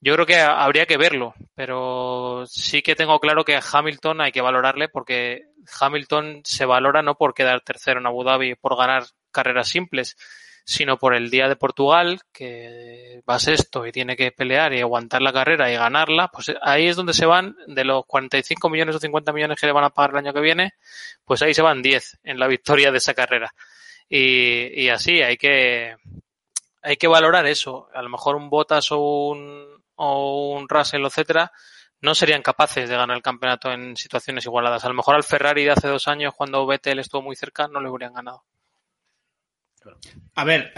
[0.00, 4.42] Yo creo que habría que verlo, pero sí que tengo claro que Hamilton hay que
[4.42, 5.46] valorarle porque
[5.80, 10.14] Hamilton se valora no por quedar tercero en Abu Dhabi por ganar carreras simples,
[10.68, 15.22] sino por el día de Portugal, que va sexto y tiene que pelear y aguantar
[15.22, 18.98] la carrera y ganarla, pues ahí es donde se van de los 45 millones o
[18.98, 20.74] 50 millones que le van a pagar el año que viene,
[21.24, 23.54] pues ahí se van 10 en la victoria de esa carrera.
[24.10, 25.96] Y, y así hay que,
[26.82, 27.88] hay que valorar eso.
[27.94, 31.50] A lo mejor un Bottas o un, o un Russell, etcétera,
[32.02, 34.84] no serían capaces de ganar el campeonato en situaciones igualadas.
[34.84, 37.80] A lo mejor al Ferrari de hace dos años, cuando Vettel estuvo muy cerca, no
[37.80, 38.44] le hubieran ganado.
[40.34, 40.72] A ver,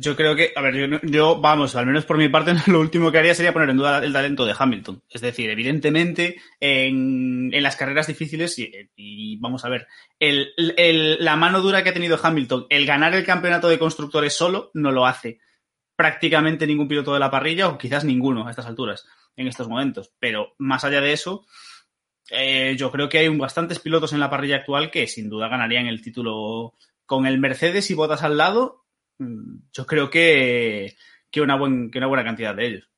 [0.00, 3.12] yo creo que, a ver, yo, yo, vamos, al menos por mi parte, lo último
[3.12, 5.02] que haría sería poner en duda el talento de Hamilton.
[5.08, 9.86] Es decir, evidentemente, en, las carreras difíciles, y, vamos a ver,
[10.18, 14.90] la mano dura que ha tenido Hamilton, el ganar el campeonato de constructores solo, no
[14.90, 15.38] lo hace
[15.94, 20.12] prácticamente ningún piloto de la parrilla, o quizás ninguno a estas alturas, en estos momentos.
[20.18, 21.46] Pero más allá de eso,
[22.30, 25.86] eh, yo creo que hay bastantes pilotos en la parrilla actual que sin duda ganarían
[25.86, 26.74] el título
[27.12, 28.86] con el Mercedes y botas al lado.
[29.18, 30.96] mm, Yo creo que,
[31.30, 32.88] que, una, buena cantidad de ellos.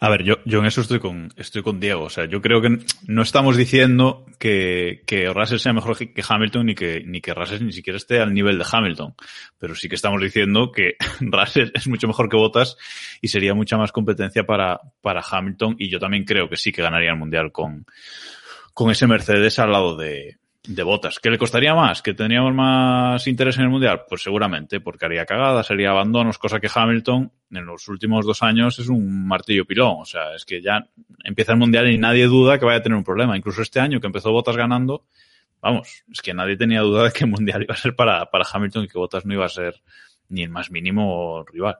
[0.00, 2.02] A ver, yo, en eso estoy con, estoy con Diego.
[2.02, 6.24] O sea, yo creo que no estamos diciendo que, que Russell sea mejor que que
[6.28, 9.14] Hamilton ni que, ni que Russell ni siquiera esté al nivel de Hamilton.
[9.58, 12.76] Pero sí que estamos diciendo que Russell es mucho mejor que Bottas
[13.20, 15.76] y sería mucha más competencia para, para Hamilton.
[15.78, 17.86] Y yo también creo que sí que ganaría el mundial con,
[18.74, 21.18] con ese Mercedes al lado de, de Bottas.
[21.18, 22.02] ¿Que le costaría más?
[22.02, 24.02] ¿Que tendríamos más interés en el mundial?
[24.08, 28.78] Pues seguramente, porque haría cagadas, haría abandonos, cosa que Hamilton en los últimos dos años
[28.78, 29.96] es un martillo pilón.
[30.00, 30.86] O sea, es que ya
[31.24, 33.36] empieza el mundial y nadie duda que vaya a tener un problema.
[33.36, 35.04] Incluso este año que empezó Bottas ganando,
[35.60, 38.46] vamos, es que nadie tenía duda de que el mundial iba a ser para, para
[38.50, 39.82] Hamilton y que Bottas no iba a ser
[40.28, 41.78] ni el más mínimo rival.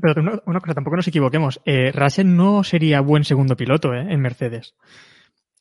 [0.00, 1.60] Pero una, una cosa, tampoco nos equivoquemos.
[1.64, 4.74] Eh, Russell no sería buen segundo piloto eh, en Mercedes.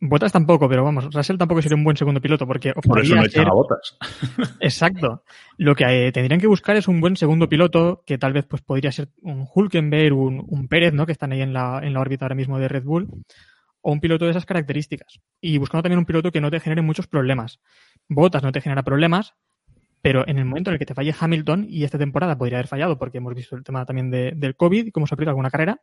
[0.02, 3.24] Bottas tampoco, pero vamos, Russell tampoco sería un buen segundo piloto porque Por eso no
[3.26, 3.98] ser- a Bottas.
[4.62, 5.24] Exacto.
[5.58, 8.62] Lo que eh, tendrían que buscar es un buen segundo piloto, que tal vez pues
[8.62, 11.06] podría ser un Hulkenberg, un, un Pérez, ¿no?
[11.06, 13.10] Que están ahí en la, en la órbita ahora mismo de Red Bull,
[13.82, 15.20] o un piloto de esas características.
[15.42, 17.60] Y buscando también un piloto que no te genere muchos problemas.
[18.08, 19.34] Bottas no te genera problemas,
[20.02, 22.68] pero en el momento en el que te falle Hamilton, y esta temporada podría haber
[22.68, 25.50] fallado porque hemos visto el tema también de- del COVID y cómo se aplica alguna
[25.50, 25.82] carrera,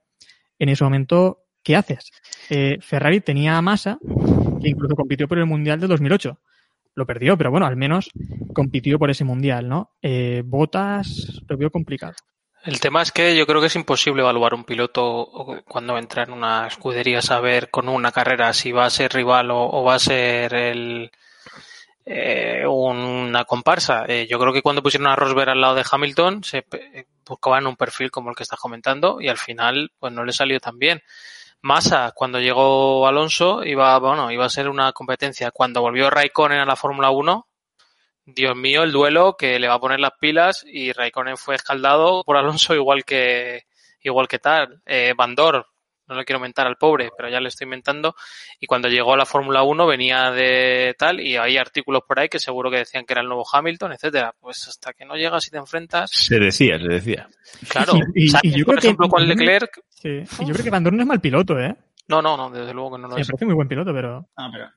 [0.58, 2.12] en ese momento, ¿qué haces?
[2.48, 3.98] Eh, Ferrari tenía a Massa,
[4.62, 6.38] que incluso compitió por el Mundial de 2008
[6.96, 8.10] lo perdió, pero bueno, al menos
[8.54, 9.92] compitió por ese mundial, ¿no?
[10.00, 12.14] Eh, Botas lo veo complicado.
[12.64, 16.32] El tema es que yo creo que es imposible evaluar un piloto cuando entra en
[16.32, 20.54] una escudería, saber con una carrera si va a ser rival o, va a ser
[20.54, 21.10] el,
[22.06, 24.06] eh, una comparsa.
[24.08, 26.64] Eh, yo creo que cuando pusieron a Rosberg al lado de Hamilton se
[27.28, 30.58] buscaban un perfil como el que estás comentando y al final pues no le salió
[30.58, 31.02] tan bien.
[31.62, 35.50] Massa, cuando llegó Alonso, iba, bueno, iba a ser una competencia.
[35.50, 37.46] Cuando volvió Raikkonen a la Fórmula 1,
[38.26, 42.24] Dios mío, el duelo que le va a poner las pilas y Raikkonen fue escaldado
[42.24, 43.66] por Alonso igual que
[44.00, 44.82] igual que tal.
[44.86, 45.66] Eh, Bandor,
[46.08, 48.14] no le quiero mentar al pobre, pero ya le estoy mentando.
[48.60, 52.28] Y cuando llegó a la Fórmula 1 venía de tal y hay artículos por ahí
[52.28, 54.34] que seguro que decían que era el nuevo Hamilton, etcétera.
[54.40, 57.28] Pues hasta que no llegas y te enfrentas, Se decía, se decía.
[57.68, 57.92] claro.
[58.14, 58.44] Y- y- ¿sabes?
[58.44, 60.08] y yo por creo que ejemplo, con Van Dorn- Leclerc, Sí.
[60.40, 61.74] Y yo creo que Van Dorn no es mal piloto, ¿eh?
[62.08, 63.26] no, no, no, desde luego que no lo Me es.
[63.26, 64.70] parece muy buen piloto, pero Ah, pero-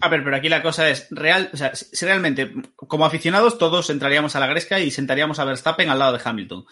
[0.00, 3.58] A ver, pero aquí la cosa es real, o sea, si si realmente, como aficionados,
[3.58, 6.64] todos entraríamos a la gresca y sentaríamos a Verstappen al lado de Hamilton.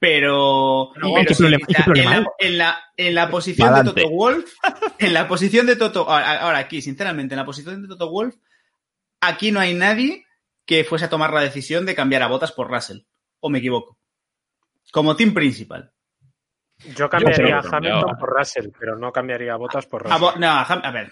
[0.00, 3.14] Pero, No, pero ¿qué sí, problema- o sea, qué problema en, la, en, la, en
[3.16, 4.00] la posición Adelante.
[4.00, 4.52] de Toto Wolf,
[4.98, 8.36] en la posición de Toto, ahora, ahora aquí, sinceramente, en la posición de Toto Wolf,
[9.20, 10.24] aquí no hay nadie
[10.64, 13.00] que fuese a tomar la decisión de cambiar a Botas por Russell.
[13.40, 13.98] ¿O me equivoco?
[14.92, 15.92] Como team principal.
[16.96, 20.20] Yo cambiaría a Hamilton por Russell, pero no cambiaría a Bottas por A Russell.
[20.20, 21.10] Bo- no, a, a ver.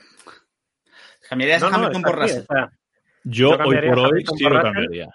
[1.28, 2.42] Cambiarías No, a no, Hamilton por Russell.
[2.48, 2.70] o sea,
[3.24, 4.72] Yo, Yo hoy cambiaría por a hoy sí por lo Russell.
[4.74, 5.08] cambiaría.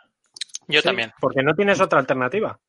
[0.67, 1.13] Yo sí, también.
[1.21, 2.59] Porque no tienes otra alternativa.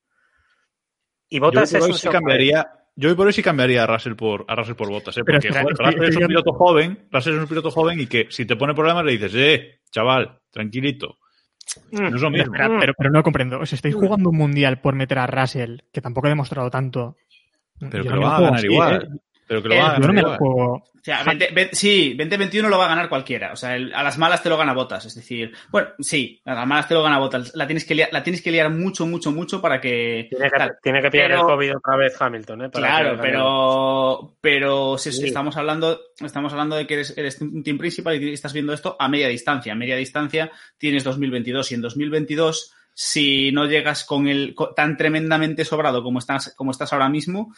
[1.33, 2.13] Y Bottas por es un sí software.
[2.13, 2.67] cambiaría.
[2.95, 5.23] Yo hoy por hoy sí cambiaría a Russell por, a Russell por Bottas, ¿eh?
[5.25, 8.27] Pero Porque joder, Russell es un piloto joven, Russell es un piloto joven y que
[8.29, 11.19] si te pone problemas le dices, eh, chaval, tranquilito.
[11.91, 12.11] Mm.
[12.11, 12.55] No es lo mismo.
[12.55, 13.61] Espera, pero, pero no comprendo.
[13.61, 17.17] Os estáis jugando un mundial por meter a Russell, que tampoco ha demostrado tanto.
[17.91, 19.03] Pero que lo va a ganar así, igual.
[19.03, 19.19] ¿eh?
[19.47, 20.73] Pero que lo Eh, va a Yo ganar no me juego.
[20.75, 23.53] O sea, 20, 20 sí, 2021 lo va a ganar cualquiera.
[23.53, 25.05] O sea, el- a las malas te lo gana Botas.
[25.05, 27.51] Es decir, bueno, sí, a las malas te lo gana Botas.
[27.57, 30.29] La tienes que liar, la tienes que liar mucho, mucho, mucho para que.
[30.31, 30.77] Tiene que, tal.
[30.81, 32.69] tiene que pillar Pero- el COVID otra vez Hamilton, ¿eh?
[32.71, 35.27] Para Claro, pero, pero si Sí.
[35.27, 38.97] estamos hablando, estamos hablando de que eres, eres un team principal y estás viendo esto
[38.99, 39.73] a media distancia.
[39.73, 45.65] A media distancia tienes 2022 y en 2022, si no llegas con el tan tremendamente
[45.65, 47.55] sobrado como estás, como estás ahora mismo,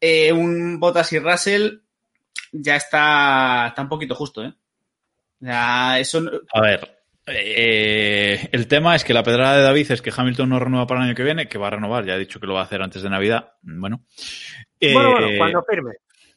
[0.00, 1.78] eh, un Bottas y Russell
[2.52, 4.54] ya está, está un poquito justo, ¿eh?
[5.40, 10.02] Sea, eso no- A ver, eh, el tema es que la pedrada de David es
[10.02, 12.18] que Hamilton no renueva para el año que viene, que va a renovar, ya ha
[12.18, 13.52] dicho que lo va a hacer antes de Navidad.
[13.62, 14.04] Bueno.
[14.80, 15.92] Eh, Bueno, bueno, cuando firme.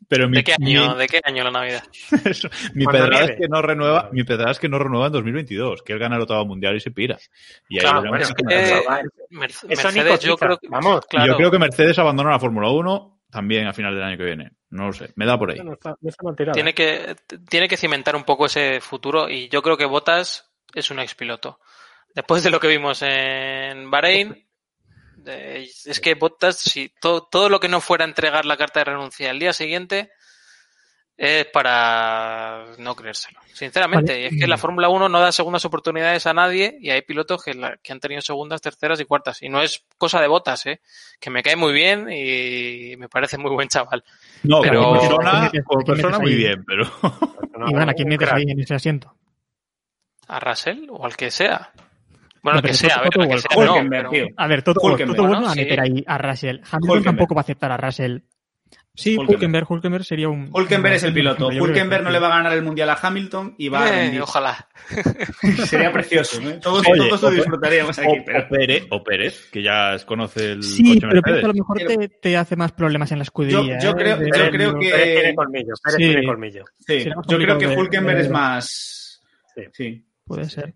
[0.07, 1.83] Pero mi, ¿De qué año, mi- de qué año la Navidad?
[2.25, 5.83] eso, mi pedrada es que no renueva, mi pedrada es que no renueva en 2022,
[5.83, 7.17] que él gana el octavo mundial y se pira.
[7.69, 8.83] Y ahí Claro, bueno, que- Eh,
[9.69, 10.67] Eso Mercedes, yo creo que.
[10.69, 11.05] Vamos.
[11.07, 11.27] Claro.
[11.31, 14.51] Yo creo que Mercedes abandona la Fórmula 1 también a final del año que viene.
[14.71, 15.59] No lo sé, me da por ahí.
[15.63, 16.53] No está, no está mal tirado.
[16.53, 17.15] Tiene que,
[17.49, 21.59] tiene que cimentar un poco ese futuro y yo creo que Bottas es un expiloto.
[22.13, 24.45] Después de lo que vimos en Bahrein,
[25.25, 29.29] es que Bottas, si to- todo lo que no fuera entregar la carta de renuncia
[29.29, 30.11] al día siguiente,
[31.17, 33.39] es para no creérselo.
[33.53, 34.21] Sinceramente, Vale.
[34.23, 37.43] y es que la Fórmula 1 no da segundas oportunidades a nadie y hay pilotos
[37.43, 39.41] que, la- que han tenido segundas, terceras y cuartas.
[39.43, 40.81] Y no es cosa de Bottas, ¿eh?
[41.19, 44.03] que me cae muy bien y me parece muy buen chaval.
[44.43, 44.99] No, Pero- como
[45.51, 46.89] ¿quién persona, como muy bien, pero
[47.67, 49.15] Iván, ¿a quién metes ahí en ese asiento?
[50.27, 51.71] ¿A Russell o al que sea?
[52.43, 54.11] Bueno, No, que sea, a Toto ver, que sea, no, pero-.
[54.37, 55.13] A ver, todo ¿no?
[55.15, 55.59] bueno a Sí.
[55.59, 56.57] meter ahí a Russell.
[56.71, 58.17] Hamilton tampoco va a aceptar a Russell.
[58.93, 59.71] Sí, Hulkenberg.
[59.71, 60.49] Hulkenberg, sería un.
[60.51, 61.47] Hulkenberg es el piloto.
[61.47, 64.21] Hulkenberg no le va a ganar el mundial a Hamilton y va a Eh, rendir.
[64.21, 64.67] ojalá.
[65.65, 66.41] Sería precioso.
[66.41, 66.59] ¿eh?
[66.61, 68.21] Todos, Oye, todos lo disfrutaríamos o, aquí.
[68.25, 68.39] Pero...
[68.39, 71.77] o Pérez, o Pérez, que ya conoce el Sí, coche pero Pérez a lo mejor
[71.79, 73.79] te, te hace más problemas en la escudería.
[73.79, 73.93] Yo- yo ¿eh?
[73.95, 75.73] creo- yo creo que- Pérez tiene colmillo.
[75.83, 76.03] Pérez Sí.
[76.03, 76.65] tiene colmillo.
[76.79, 79.21] Sí, yo creo que Hulkenberg de- es más.
[79.55, 79.61] Sí.
[79.71, 80.05] Sí.
[80.25, 80.73] Puede ser.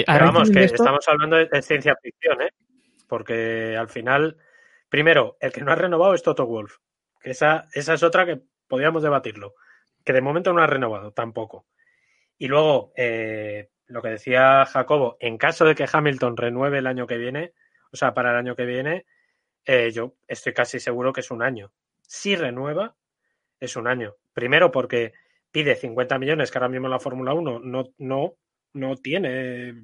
[0.00, 2.50] Eh, Pero vamos, que esto- estamos hablando de, de ciencia ficción, ¿eh?
[3.08, 4.36] Porque al final,
[4.88, 6.76] primero, el que no ha renovado es Toto Wolf.
[7.20, 9.54] Que esa, esa es otra que podríamos debatirlo.
[10.04, 11.66] Que de momento no ha renovado, tampoco.
[12.38, 17.06] Y luego, eh, lo que decía Jacobo, en caso de que Hamilton renueve el año
[17.06, 17.52] que viene,
[17.92, 19.06] o sea, para el año que viene,
[19.64, 21.72] eh, yo estoy casi seguro que es un año.
[22.02, 22.96] Si renueva,
[23.58, 24.16] es un año.
[24.34, 25.12] Primero porque
[25.50, 28.34] pide 50 millones, que ahora mismo la Fórmula 1 no, no,
[28.76, 29.74] no tiene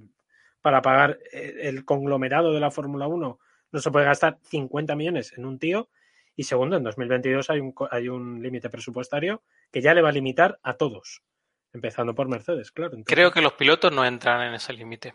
[0.61, 3.39] para pagar eh, el conglomerado de la Fórmula 1.
[3.73, 5.89] No se puede gastar 50 millones en un tío.
[6.37, 10.09] Y segundo, en 2022 hay un, co- hay un límite presupuestario que ya le va
[10.11, 11.23] a limitar a todos,
[11.73, 12.93] empezando por Mercedes, claro.
[12.95, 15.15] Entonces- Creo que los pilotos no entran en ese límite.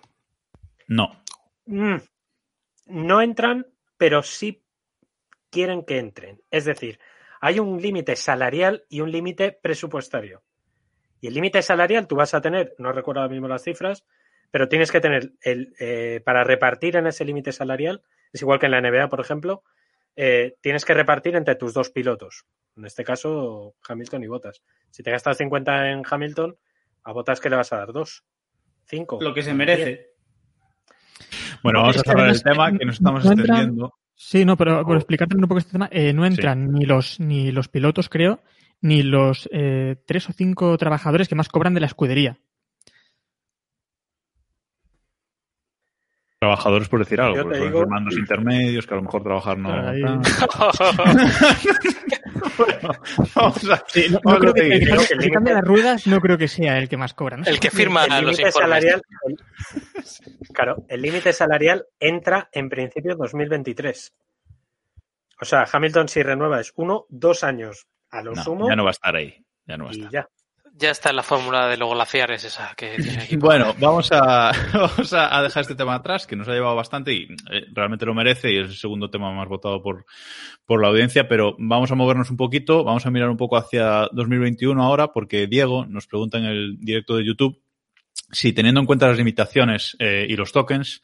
[0.88, 1.24] No.
[1.66, 1.96] Mm,
[2.88, 3.66] no entran,
[3.98, 4.63] pero sí
[5.50, 6.42] quieren que entren.
[6.52, 7.00] Es decir,
[7.42, 10.44] hay un límite salarial y un límite presupuestario.
[11.21, 14.06] Y el límite salarial tú vas a tener, no recuerdo ahora mismo las cifras,
[14.51, 18.01] pero tienes que tener el eh, para repartir en ese límite salarial,
[18.32, 19.63] es igual que en la NBA, por ejemplo,
[20.15, 22.45] eh, tienes que repartir entre tus dos pilotos.
[22.75, 24.62] En este caso, Hamilton y Bottas.
[24.91, 26.56] Si te gastas 50 en Hamilton,
[27.03, 28.23] a Bottas que le vas a dar dos,
[28.86, 29.19] cinco.
[29.21, 30.12] Lo que se merece.
[31.63, 33.93] Bueno, vamos a cerrar el tema, que nos estamos no entran- extendiendo.
[34.13, 37.19] Sí, no, pero por explicar también un poco este tema, eh, no entran ni los
[37.19, 38.41] ni los pilotos, creo,
[38.82, 42.38] ni los eh, tres o cinco trabajadores que más cobran de la escudería.
[46.40, 49.74] Trabajadores, por decir algo, son digo- los mandos intermedios, que a lo mejor trabajar no.
[49.74, 50.02] Ahí.
[50.04, 50.22] tal.
[52.58, 52.92] Bueno,
[53.36, 54.90] vamos a- Sí, no, no vamos creo a que, seguir.
[55.12, 57.38] el que, cambia- las ruedas no creo que sea el que más cobra.
[57.38, 57.44] ¿no?
[57.46, 58.54] El que firma el los informes.
[58.54, 59.38] salarial, el-
[60.54, 64.13] claro, el límite salarial entra en principio en 2023.
[65.42, 68.84] O sea, Hamilton si renueva es uno, dos años a lo No, sumo ya no
[68.84, 69.36] va a estar ahí.
[69.65, 70.12] Ya no va a estar.
[70.12, 70.28] ya.
[70.80, 73.48] Ya está en la fórmula de los glaciares esa que tiene equipo.
[73.48, 77.13] Bueno, vamos a, vamos a a dejar este tema atrás, que nos ha llevado bastante
[77.13, 80.06] y eh, realmente lo merece y es el segundo tema más votado por,
[80.65, 84.08] por la audiencia, pero vamos a movernos un poquito, vamos a mirar un poco hacia
[84.12, 87.60] 2021 ahora, porque Diego nos pregunta en el directo de YouTube
[88.32, 91.01] si teniendo en cuenta las limitaciones eh, y los tokens,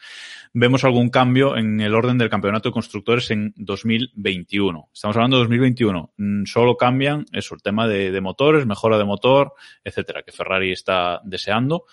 [0.54, 4.90] vemos algún cambio en el orden del campeonato de constructores en 2021.
[4.94, 6.14] Estamos hablando de 2021.
[6.18, 11.22] Mm, Solo cambian eso, el tema de, motores, mejora de motor, etcétera, que Ferrari está
[11.24, 11.86] deseando,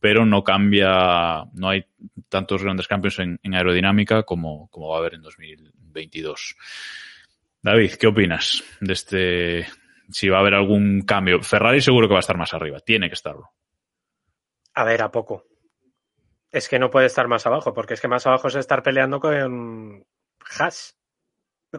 [0.00, 1.84] pero no cambia, no hay
[2.28, 6.56] tantos grandes cambios en, en aerodinámica como, como va a haber en 2022.
[7.62, 9.66] David, ¿qué opinas de este?
[10.10, 11.42] Si va a haber algún cambio.
[11.42, 12.80] Ferrari seguro que va a estar más arriba.
[12.80, 13.50] Tiene que estarlo.
[14.78, 15.44] A ver, a poco.
[16.52, 19.18] Es que no puede estar más abajo, porque es que más abajo es estar peleando
[19.18, 20.06] con
[20.56, 20.96] Haas.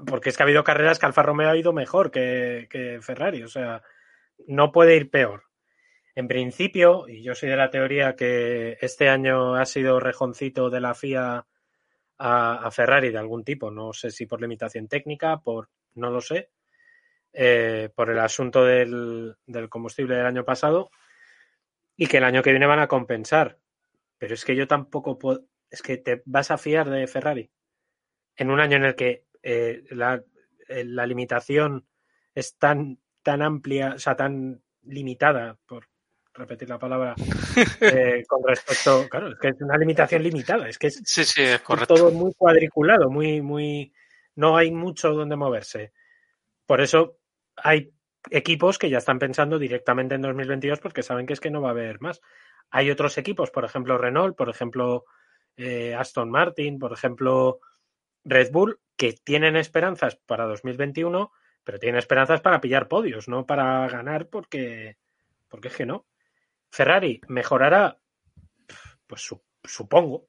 [0.06, 3.42] Porque es que ha habido carreras que Alfa Romeo ha ido mejor que, que Ferrari.
[3.44, 3.82] O sea,
[4.48, 5.44] no puede ir peor.
[6.14, 10.82] En principio, y yo soy de la teoría que este año ha sido rejoncito de
[10.82, 11.48] la FIA
[12.18, 13.72] a, Ferrari de algún tipo.
[13.72, 16.50] No sé si por limitación técnica, por no lo sé.
[17.32, 19.38] eh, por el asunto del
[19.70, 20.92] combustible del año pasado
[22.00, 23.60] y que el año que viene van a compensar.
[24.18, 25.46] Pero es que yo tampoco puedo.
[25.70, 27.52] Es que te vas a fiar de Ferrari
[28.38, 30.24] en un año en el que eh, la,
[30.70, 31.86] eh, la limitación
[32.34, 35.88] es tan, tan amplia, o sea, tan limitada, por
[36.34, 37.16] repetir la palabra,
[37.82, 39.10] eh, con respecto.
[39.10, 41.96] Claro, es que es una limitación limitada, es que es, Sí, sí, es es correcto.
[41.96, 43.92] todo muy cuadriculado, muy, muy.
[44.36, 45.92] No hay mucho donde moverse.
[46.66, 47.18] Por eso
[47.58, 47.92] hay
[48.32, 51.70] equipos que ya están pensando directamente en 2022 porque saben que es que no va
[51.70, 52.22] a haber más.
[52.70, 55.06] Hay otros equipos, por ejemplo Renault, por ejemplo
[55.58, 57.60] eh, Aston Martin, por ejemplo
[58.24, 61.32] Red Bull, que tienen esperanzas para 2021,
[61.64, 64.98] pero tienen esperanzas para pillar podios, no para ganar porque,
[65.48, 66.06] porque es que no.
[66.72, 68.00] Ferrari mejorará,
[69.08, 70.28] pues su- supongo,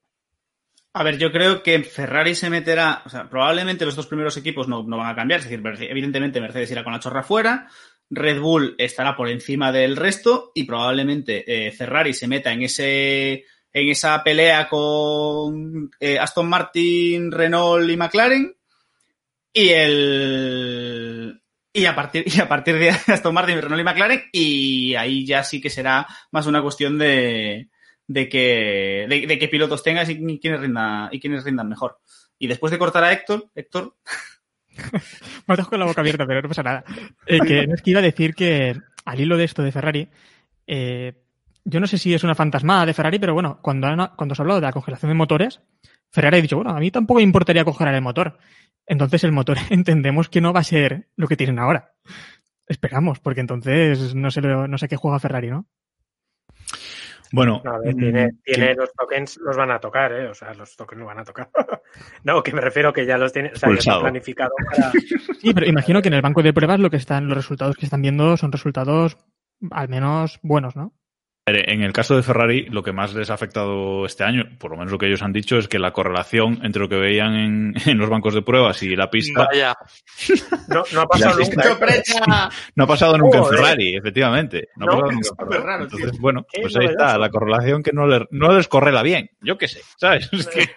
[0.93, 4.67] A ver, yo creo que Ferrari se meterá, o sea, probablemente los dos primeros equipos
[4.67, 7.69] no, no van a cambiar, es decir, evidentemente Mercedes irá con la chorra fuera,
[8.11, 13.45] Red Bull estará por encima del resto y probablemente eh, Ferrari se meta en ese
[13.73, 18.57] en esa pelea con eh, Aston Martin, Renault y McLaren
[19.53, 21.41] y el
[21.73, 25.45] y a partir y a partir de Aston Martin, Renault y McLaren y ahí ya
[25.45, 27.69] sí que será más una cuestión de
[28.11, 32.01] de que de, qué pilotos tengas y quiénes rindan y quiénes rindan mejor.
[32.41, 33.95] Y después de cortar a Héctor, Héctor,
[35.47, 36.85] Me has con la boca abierta, pero no pasa nada.
[37.27, 40.09] Eh, que, no es que iba a decir que al hilo de esto de Ferrari,
[40.67, 41.23] eh,
[41.65, 44.43] yo no sé si es una fantasmada de Ferrari, pero bueno, cuando, han- cuando se
[44.43, 45.61] ha hablado de la congelación de motores,
[46.11, 48.39] Ferrari ha dicho, bueno, a mí tampoco me importaría congelar el motor.
[48.87, 51.93] Entonces el motor entendemos que no va a ser lo que tienen ahora.
[52.67, 55.67] Esperamos, porque entonces no sé, no sé qué juega Ferrari, ¿no?
[57.33, 60.29] Bueno, ver, mm, tiene, que- tiene los tokens, los van a tocar, ¿eh?
[60.29, 61.49] O sea, los tokens los van a tocar.
[62.25, 64.01] no, que me refiero que ya los tiene, o sea, ya está Pulsado.
[64.03, 64.91] planificado para.
[65.41, 67.85] Sí, pero imagino que en el banco de pruebas lo que están, los resultados que
[67.87, 69.17] están viendo son resultados
[69.71, 70.93] al menos buenos, ¿no?
[71.57, 74.77] En el caso de Ferrari, lo que más les ha afectado este año, por lo
[74.77, 77.75] menos lo que ellos han dicho, es que la correlación entre lo que veían en,
[77.87, 79.75] en los bancos de pruebas y la pista Vaya.
[80.69, 81.63] No, no ha pasado nunca.
[81.63, 81.69] ¿eh?
[81.69, 82.51] ¡Sorpresa!
[82.77, 83.45] no ha pasado nunca en.
[83.47, 84.69] Ferrari, efectivamente.
[84.77, 85.85] No, ha pasado nunca Ferrari.
[85.85, 89.31] Entonces, bueno, pues ahí está, la correlación que no, le- no les correla bien.
[89.41, 90.29] Yo qué sé, ¿sabes?
[90.33, 90.69] Es que-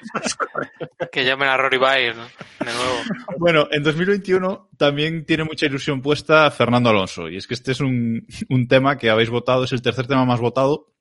[1.11, 2.23] Que llamen a Rory Bayer, ¿no?
[2.23, 2.95] De nuevo.
[3.37, 7.29] Bueno, en 2021 también tiene mucha ilusión puesta Fernando Alonso.
[7.29, 10.25] Y es que este es un, un tema que habéis votado, es el tercer tema
[10.25, 10.91] más votado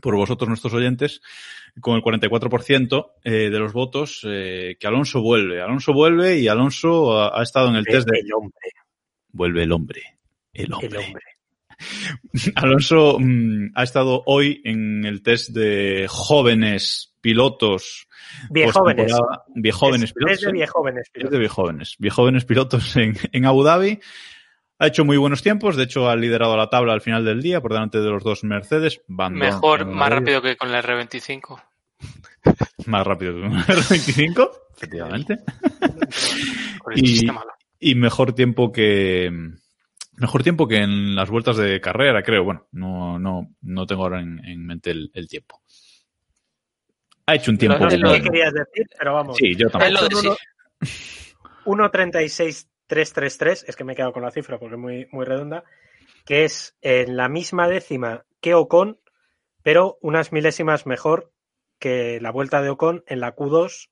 [0.00, 1.20] por vosotros, nuestros oyentes,
[1.80, 5.60] con el 44% eh, de los votos, eh, que Alonso vuelve.
[5.60, 8.20] Alonso vuelve y Alonso ha, ha estado en el test de...
[8.20, 8.70] El hombre,
[9.32, 10.02] Vuelve el hombre.
[10.52, 10.88] El hombre.
[10.88, 11.24] el hombre.
[12.54, 18.06] Alonso mm, ha estado hoy en el test de jóvenes pilotos.
[18.50, 19.12] Viejóvenes.
[19.56, 20.34] Viejóvenes Es- pilotos.
[20.36, 20.52] Es de ¿eh?
[20.52, 21.02] viejóvenes.
[21.06, 21.32] Es pilotos.
[21.32, 21.96] de viejóvenes.
[21.98, 23.98] Viejóvenes pilotos en, en Abu Dhabi.
[24.78, 25.76] Ha hecho muy buenos tiempos.
[25.76, 28.44] De hecho, ha liderado la tabla al final del día por delante de los dos
[28.44, 29.00] Mercedes.
[29.08, 31.62] Van Mejor, más la- rápido que con el R25.
[32.86, 35.38] Más rápido que un R25, efectivamente.
[36.82, 37.26] Con el Y-.
[37.80, 39.30] Y mejor tiempo que.
[40.16, 42.44] Mejor tiempo que en las vueltas de carrera, creo.
[42.44, 45.60] Bueno, no, no, no tengo ahora en, en mente el, el tiempo.
[47.26, 47.78] Ha hecho un tiempo.
[47.78, 49.36] No sé Lo- qué lo- querías decir, pero vamos.
[49.36, 49.94] Sí, yo Es también.
[49.94, 50.28] lo de sí.
[51.64, 55.64] 1.36.333, es que me he quedado con la cifra porque es muy, muy redonda,
[56.26, 59.00] que es en la misma décima que Ocon,
[59.62, 61.32] pero unas milésimas mejor
[61.78, 63.88] que la vuelta de Ocon en la Q2,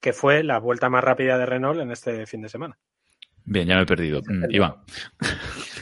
[0.00, 2.78] que fue la vuelta más rápida de Renault en este fin de semana.
[3.46, 4.20] Bien, ya me he perdido.
[4.26, 4.74] Mm, Iván.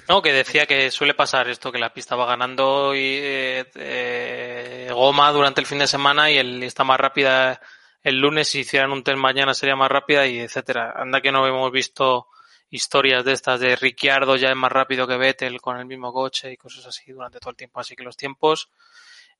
[0.08, 4.90] No, que decía que suele pasar esto, que la pista va ganando y, eh, eh,
[4.92, 7.60] goma durante el fin de semana y el, está más rápida
[8.02, 10.92] el lunes, si hicieran un test mañana sería más rápida y etcétera.
[10.94, 12.28] Anda que no hemos visto
[12.68, 16.52] historias de estas de Ricciardo ya es más rápido que Vettel con el mismo coche
[16.52, 17.80] y cosas así durante todo el tiempo.
[17.80, 18.68] Así que los tiempos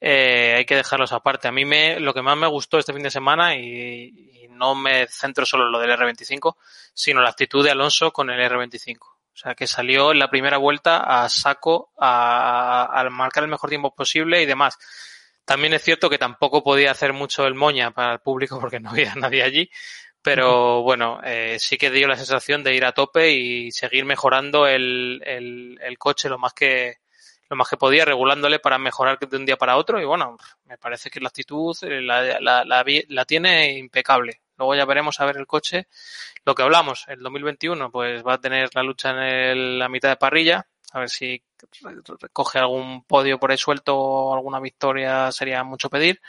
[0.01, 1.49] eh, hay que dejarlos aparte.
[1.49, 4.75] A mí me, lo que más me gustó este fin de semana y, y no
[4.75, 6.57] me centro solo en lo del R25,
[6.93, 9.15] sino la actitud de Alonso con el R25.
[9.35, 13.69] O sea, que salió en la primera vuelta a saco a, a marcar el mejor
[13.69, 14.79] tiempo posible y demás.
[15.45, 18.91] También es cierto que tampoco podía hacer mucho el moña para el público porque no
[18.91, 19.71] había nadie allí,
[20.23, 24.67] pero bueno, eh, sí que dio la sensación de ir a tope y seguir mejorando
[24.67, 26.99] el, el, el coche lo más que
[27.55, 30.77] lo más que podía, regulándole para mejorar de un día para otro y bueno, me
[30.77, 34.43] parece que la actitud eh, la, la, la, la tiene impecable.
[34.57, 35.89] Luego ya veremos a ver el coche.
[36.45, 40.17] Lo que hablamos, el 2021 pues va a tener la lucha en la mitad de
[40.17, 41.43] parrilla, a ver si
[42.33, 46.21] coge algún podio por ahí suelto o alguna victoria sería mucho pedir.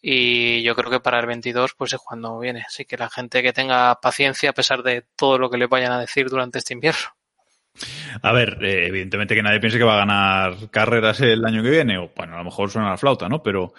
[0.00, 2.64] Y yo creo que para el 22 pues es cuando viene.
[2.66, 5.92] Así que la gente que tenga paciencia a pesar de todo lo que le vayan
[5.92, 7.15] a decir durante este invierno.
[8.22, 11.70] A ver, eh, evidentemente que nadie piense que va a ganar carreras el año que
[11.70, 13.42] viene, o bueno, a lo mejor suena la flauta, ¿no?
[13.42, 13.74] Pero,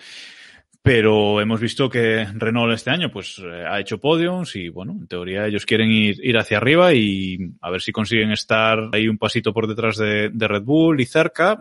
[0.81, 5.07] pero hemos visto que Renault este año pues eh, ha hecho podiums y bueno, en
[5.07, 9.17] teoría ellos quieren ir, ir hacia arriba y a ver si consiguen estar ahí un
[9.17, 11.59] pasito por detrás de, Red Bull y cerca,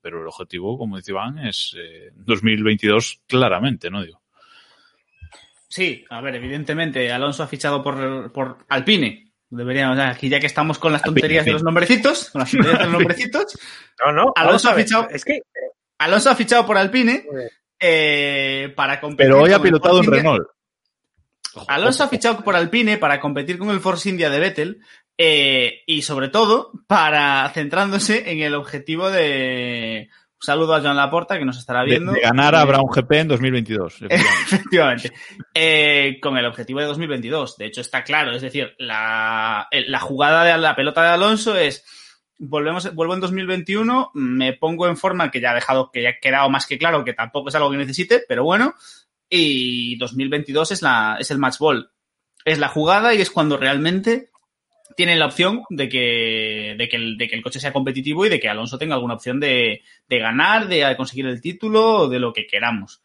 [0.00, 4.02] pero el objetivo, como dice Iván, es eh, 2022 claramente, ¿no?
[4.04, 4.20] Digo.
[5.68, 9.27] Sí, a ver, evidentemente Alonso ha fichado por, por Alpine.
[9.50, 12.84] Deberíamos, aquí ya que estamos con las tonterías de los nombrecitos, con las tonterías de
[12.84, 13.58] los nombrecitos.
[14.04, 15.08] No, no, Alonso ha fichado.
[15.10, 15.40] Es que.
[15.98, 17.24] Alonso ha fichado por Alpine
[17.80, 19.32] eh, para competir.
[19.32, 20.08] Pero hoy ha pilotado en.
[20.08, 20.48] Renault.
[21.66, 24.80] Alonso ha fichado por Alpine para competir con el Force India de Vettel
[25.16, 30.10] eh, y sobre todo para centrándose en el objetivo de
[30.40, 32.12] un saludo a Joan Laporta que nos estará viendo.
[32.12, 34.02] de ganar a Brown GP en 2022.
[34.08, 35.12] efectivamente.
[35.54, 38.32] Eh, con el objetivo de 2022 de hecho está claro.
[38.32, 41.84] Es decir la, el- la jugada de la pelota de Alonso es
[42.38, 46.18] volvemos vuelvo en 2021 me pongo en forma que ya ha dejado que ya ha
[46.20, 48.74] quedado más que claro que tampoco es algo que necesite pero bueno.
[49.28, 51.90] Y 2022 es la es el match ball.
[52.44, 54.30] Es la jugada y es cuando realmente
[54.98, 58.28] tienen la opción de que, de que, el, de que el coche sea competitivo y
[58.28, 62.32] de que Alonso tenga alguna opción de, de ganar, de conseguir el título de lo
[62.32, 63.00] que queramos.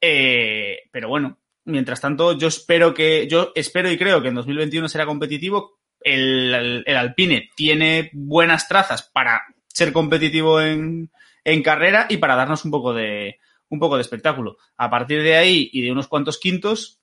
[0.00, 4.88] Eh, pero bueno, mientras tanto, yo espero que, yo espero y creo que en 2021
[4.88, 5.78] será competitivo.
[6.00, 11.12] El, el, el Alpine tiene buenas trazas para ser competitivo en,
[11.44, 14.56] en carrera y para darnos un poco de, un poco de espectáculo.
[14.76, 16.98] A partir de ahí y de unos cuantos quintos,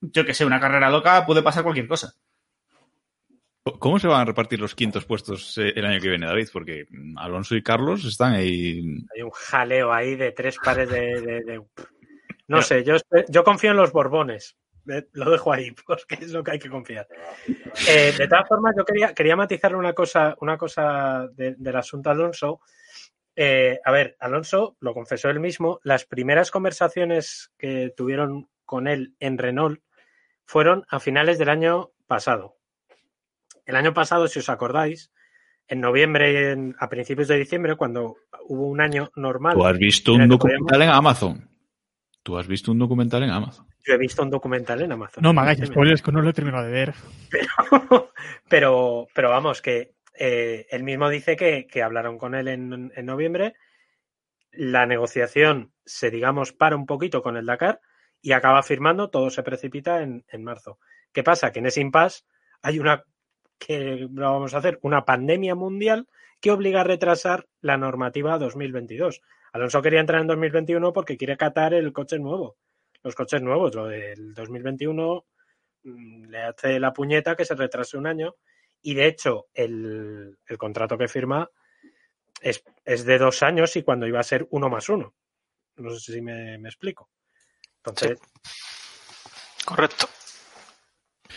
[0.00, 2.14] yo que sé, una carrera loca puede pasar cualquier cosa.
[3.78, 6.48] ¿Cómo se van a repartir los quintos puestos eh, el año que viene, David?
[6.52, 8.82] Porque Alonso y Carlos están ahí.
[9.14, 11.20] Hay un jaleo ahí de tres pares de.
[11.20, 11.62] de- de-
[12.46, 14.56] No sé, yo, confío en los Borbones.
[14.88, 17.06] Eh, Lo dejo ahí, porque es lo que hay que confiar.
[17.88, 22.10] Eh, de todas formas, yo quería, quería matizar una cosa, una cosa de- del asunto
[22.10, 22.60] Alonso.
[23.36, 25.78] Eh, a ver, Alonso lo confesó él mismo.
[25.84, 29.80] Las primeras conversaciones que tuvieron con él en Renault
[30.44, 32.56] fueron a finales del año pasado.
[33.68, 35.12] El año pasado, si os acordáis,
[35.68, 38.16] en noviembre, en- a principios de diciembre, cuando
[38.46, 39.54] hubo un año normal.
[39.54, 41.50] Tú has visto un documental en Amazon.
[42.22, 43.66] Tú has visto un documental en Amazon.
[43.84, 45.22] Yo he visto un documental en Amazon.
[45.22, 46.94] No me hagáis spoilers, que no lo he terminado de ver.
[48.48, 53.06] pero, pero vamos, que eh, él mismo dice que, que hablaron con él en, en
[53.06, 53.54] noviembre.
[54.50, 57.80] La negociación se, digamos, para un poquito con el Dakar
[58.22, 60.78] y acaba firmando, todo se precipita en, en marzo.
[61.12, 61.52] ¿Qué pasa?
[61.52, 62.24] Que en ese impasse
[62.62, 63.04] hay una
[63.58, 66.08] que lo vamos a hacer, una pandemia mundial
[66.40, 69.20] que obliga a retrasar la normativa 2022.
[69.52, 72.56] Alonso quería entrar en 2021 porque quiere catar el coche nuevo.
[73.02, 75.24] Los coches nuevos, lo del 2021
[75.84, 78.36] mm, le hace la puñeta que se retrase un año
[78.82, 81.50] y de hecho el, el contrato que firma
[82.40, 85.14] es, es de dos años y cuando iba a ser uno más uno.
[85.76, 87.10] No sé si me, me explico.
[87.76, 88.18] Entonces,
[89.68, 90.08] Correcto.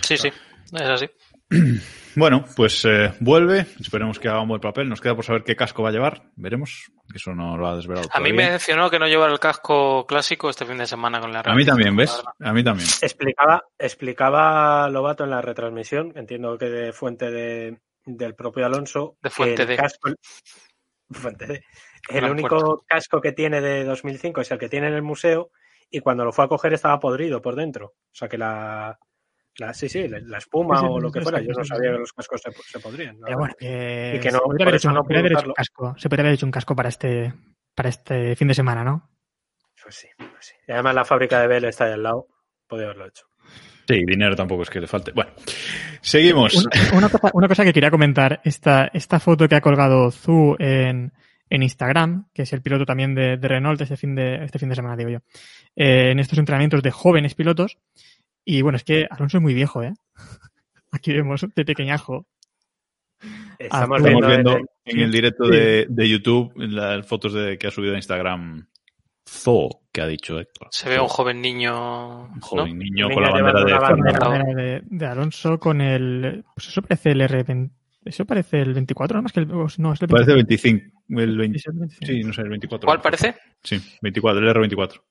[0.01, 1.09] Sí, sí, es así.
[2.13, 3.65] Bueno, pues eh, vuelve.
[3.79, 4.89] Esperemos que haga un buen papel.
[4.89, 6.23] Nos queda por saber qué casco va a llevar.
[6.35, 6.91] Veremos.
[7.09, 8.09] Que eso no lo ha desvelado.
[8.11, 11.31] A mí me decepcionó que no llevara el casco clásico este fin de semana con
[11.31, 12.21] la A mí también, ¿ves?
[12.41, 12.89] A mí también.
[13.01, 19.29] explicaba, explicaba Lobato en la retransmisión, entiendo que de fuente de, del propio Alonso, De
[19.29, 19.77] fuente de.
[19.77, 20.09] casco,
[21.11, 21.63] fuente de-
[22.09, 25.51] el Gran único casco que tiene de 2005 es el que tiene en el museo
[25.89, 27.85] y cuando lo fue a coger estaba podrido por dentro.
[27.87, 28.97] O sea que la,
[29.57, 31.41] La, sí, sí, la, espuma Sí, sí, o lo que fuera.
[31.41, 33.17] Yo no sabía que los cascos se, se podrían.
[33.23, 35.49] Pero bueno, que, Y que no, se podría haber hecho, no podría haber puedo hecho
[35.49, 35.95] un casco.
[35.97, 37.33] Se podría haber hecho un casco para este,
[37.75, 39.09] para este fin de semana, ¿no?
[39.83, 40.55] Pues sí, pues sí.
[40.67, 42.27] Y además la fábrica de Bell está ahí al lado.
[42.67, 43.25] Podría haberlo hecho.
[43.87, 45.11] Sí, dinero tampoco es que le falte.
[45.11, 45.31] Bueno,
[45.99, 46.55] seguimos.
[46.55, 50.55] Una, una cosa, una cosa que quería comentar, esta, esta foto que ha colgado Zu
[50.59, 51.11] en,
[51.51, 54.69] en Instagram, que es el piloto también de, de Renault este fin de, este fin
[54.69, 55.19] de semana, digo yo,
[55.75, 57.77] eh, en estos entrenamientos de jóvenes pilotos.
[58.45, 59.93] Y bueno, es que Alonso es muy viejo, ¿eh?
[60.91, 62.25] Aquí vemos de pequeñajo.
[63.59, 65.51] Estamos Estamos viendo, viendo en- en el directo Sí.
[65.51, 68.67] de, de YouTube las fotos de, que ha subido a Instagram
[69.29, 70.69] Zo, que ha dicho Héctor.
[70.71, 72.23] Se ve un joven niño.
[72.23, 72.83] Un joven ¿no?
[72.83, 74.19] niño Un con la bandera de bandera.
[74.27, 76.43] bandera de, de Alonso con el.
[76.55, 77.69] Pues eso parece el R20.
[78.03, 79.47] Eso parece el 24, nada más que el.
[79.47, 80.07] No, es el 25.
[80.09, 80.85] Parece 25.
[81.09, 82.05] El 20, Sí, es el 25.
[82.11, 82.87] sí, no sé, el 24.
[82.87, 83.35] ¿Cuál parece?
[83.63, 85.01] Sí, 24, el R24.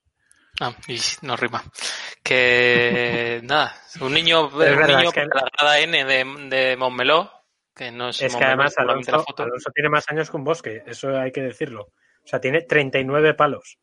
[0.61, 1.62] Ah, y no rima.
[2.22, 6.76] Que nada, un niño, un verdad, niño es que- de la grada N de, de
[6.76, 7.30] Montmeló,
[7.74, 9.24] que no es, Es que además Alonso.
[9.36, 11.88] Alonso tiene más años que un bosque, eso hay que decirlo.
[12.22, 13.78] O sea, tiene 39 palos.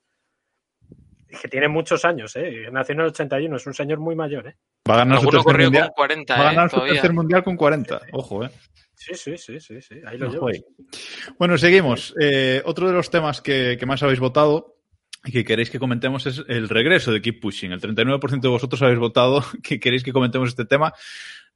[1.27, 2.67] Es que tiene muchos años, ¿eh?
[2.71, 4.55] Nació en el 81, es un señor muy mayor, ¿eh?
[4.89, 5.83] Va a ganar su tercer mundial.
[5.87, 8.01] con 40, Va a eh, ganar su tercer mundial con 40.
[8.13, 8.51] Ojo, eh.
[8.95, 9.95] Sí, sí, sí, sí, sí.
[10.05, 10.47] Ahí lo Ojo llevo.
[10.47, 10.63] ahí.
[11.37, 12.15] Bueno, seguimos.
[12.21, 14.76] Eh, otro de los temas que, que más habéis votado
[15.25, 17.71] y que queréis que comentemos es el regreso de Keep Pushing.
[17.71, 20.93] El 39% de vosotros habéis votado que queréis que comentemos este tema.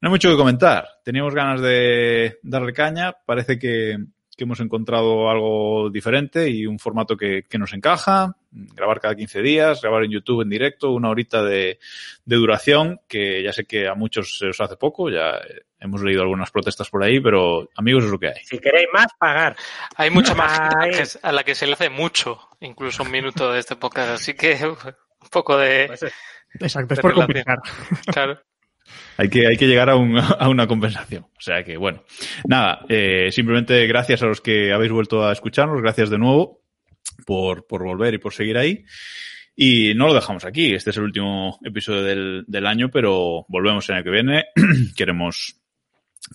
[0.01, 0.87] No hay mucho que comentar.
[1.03, 3.13] Teníamos ganas de darle caña.
[3.25, 3.97] Parece que,
[4.41, 8.35] que hemos encontrado algo diferente y un formato que, que nos encaja.
[8.51, 11.77] Grabar cada 15 días, grabar en YouTube en directo, una horita de,
[12.25, 15.39] de duración, que ya sé que a muchos se os hace poco, ya
[15.79, 18.43] hemos leído algunas protestas por ahí, pero amigos es lo que hay.
[18.43, 19.55] Si queréis más, pagar.
[19.95, 23.59] Hay mucha más gente a la que- se le hace mucho, incluso un minuto de
[23.59, 25.85] este podcast, así que un poco de...
[25.87, 26.03] Pues,
[26.59, 27.27] Exacto, es por relación.
[27.27, 27.59] complicar.
[28.11, 28.39] Claro.
[29.17, 31.23] Hay que, hay que llegar a, un- a una compensación.
[31.23, 32.03] O sea que, bueno,
[32.45, 36.61] nada, eh, simplemente gracias a los que habéis vuelto a escucharnos, gracias de nuevo
[37.25, 38.83] por, por volver y por seguir ahí.
[39.55, 43.87] Y no lo dejamos aquí, este es el último episodio del, del año, pero volvemos
[43.89, 44.45] el año que viene.
[44.95, 45.60] queremos,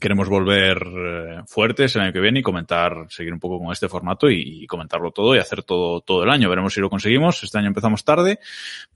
[0.00, 3.88] queremos volver eh, fuertes el año que viene y comentar, seguir un poco con este
[3.88, 6.48] formato y, y comentarlo todo y hacer todo, todo el año.
[6.48, 7.42] Veremos si lo conseguimos.
[7.42, 8.38] Este año empezamos tarde,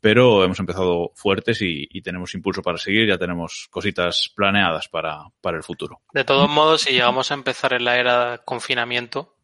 [0.00, 3.08] pero hemos empezado fuertes y, y tenemos impulso para seguir.
[3.08, 6.00] Ya tenemos cositas planeadas para, para el futuro.
[6.12, 9.36] De todos modos, si llegamos a empezar en la era confinamiento,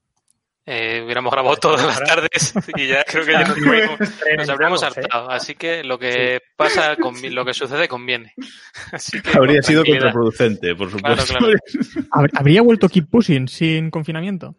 [0.67, 3.99] eh, hubiéramos grabado todas las tardes y ya creo que ya nos, hubiéramos-
[4.37, 4.87] nos habríamos ¿eh?
[4.87, 5.31] hartado.
[5.31, 8.35] Así que lo que pasa, convi- lo que sucede conviene.
[8.93, 11.25] Así que Habría con sido contraproducente, por supuesto.
[11.39, 11.47] claro.
[12.13, 14.57] ¿Hab- ¿Habría vuelto Keep Pushing sin confinamiento?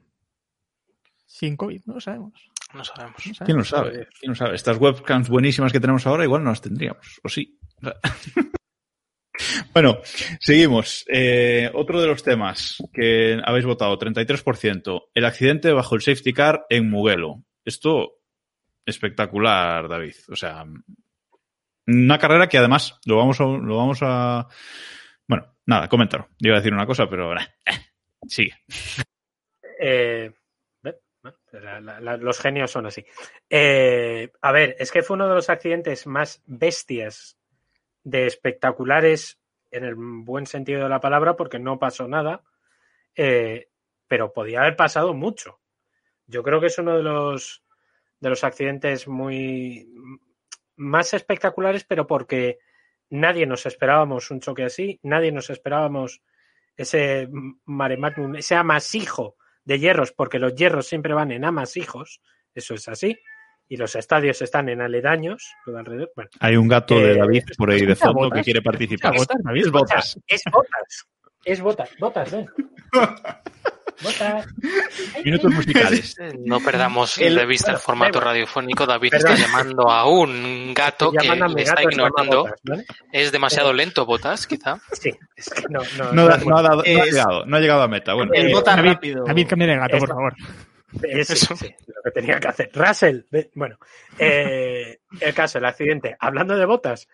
[1.25, 2.33] Sin COVID, no lo sabemos.
[2.73, 3.15] No sabemos.
[3.45, 4.07] ¿Quién lo sabe?
[4.19, 4.55] ¿Quién lo sabe?
[4.55, 7.59] Estas webcams buenísimas que tenemos ahora igual no las tendríamos, o sí.
[9.73, 9.99] Bueno,
[10.39, 11.05] seguimos.
[11.07, 16.65] Eh, otro de los temas que habéis votado, 33%, el accidente bajo el safety car
[16.69, 17.43] en Mugello.
[17.63, 18.19] Esto
[18.85, 20.15] espectacular, David.
[20.29, 20.65] O sea,
[21.87, 24.47] una carrera que además lo vamos a, lo vamos a,
[25.27, 26.29] bueno, nada, coméntalo.
[26.39, 27.33] Iba a decir una cosa, pero
[28.27, 28.53] sigue.
[29.79, 30.31] Eh,
[32.19, 33.05] los genios son así.
[33.49, 37.36] Eh, a ver, es que fue uno de los accidentes más bestias
[38.07, 39.37] de espectaculares
[39.69, 42.41] en el buen sentido de la palabra, porque no pasó nada,
[43.15, 43.67] eh,
[44.07, 45.59] pero podía haber pasado mucho.
[46.25, 47.63] Yo creo que es uno de los
[48.19, 49.87] de los accidentes muy
[50.77, 52.59] más espectaculares, pero porque
[53.09, 56.21] nadie nos esperábamos un choque así, nadie nos esperábamos
[56.77, 57.27] ese
[57.65, 59.35] mare magnum, ese amasijo
[59.65, 62.21] de hierros, porque los hierros siempre van en amasijos,
[62.55, 63.19] eso es así,
[63.69, 66.11] y los estadios están en aledaños, todo alrededor.
[66.15, 69.13] Bueno, Hay un gato de Eh, David por ahí de fondo botas, que quiere participar.
[69.15, 69.61] escucha botas, David.
[69.65, 70.19] Es botas.
[70.27, 71.07] es botas,
[71.45, 72.47] es botas, botas, ven.
[74.03, 74.45] Botas.
[75.25, 76.15] Minutos musicales.
[76.45, 78.25] No perdamos El- de vista bueno, el formato igual.
[78.25, 78.85] radiofónico.
[78.85, 79.33] David Perdón.
[79.33, 82.43] está llamando a un gato que le está ignorando.
[82.43, 82.85] Botas, ¿vale?
[83.11, 84.79] Es demasiado lento, Botas, quizá.
[84.93, 87.81] Sí, es que no, no, No, no ha- es no Es- llegado, no ha llegado
[87.81, 88.13] a meta.
[88.13, 89.23] Bueno, El Eh, bota David, rápido.
[89.25, 90.33] David, cambia de gato, por favor.
[91.03, 91.55] Eh, sí, Eso.
[91.55, 92.71] sí, lo que tenía que hacer.
[92.73, 93.21] Russell,
[93.53, 93.77] bueno,
[94.17, 96.15] eh, el caso, el accidente.
[96.19, 97.07] Hablando de botas,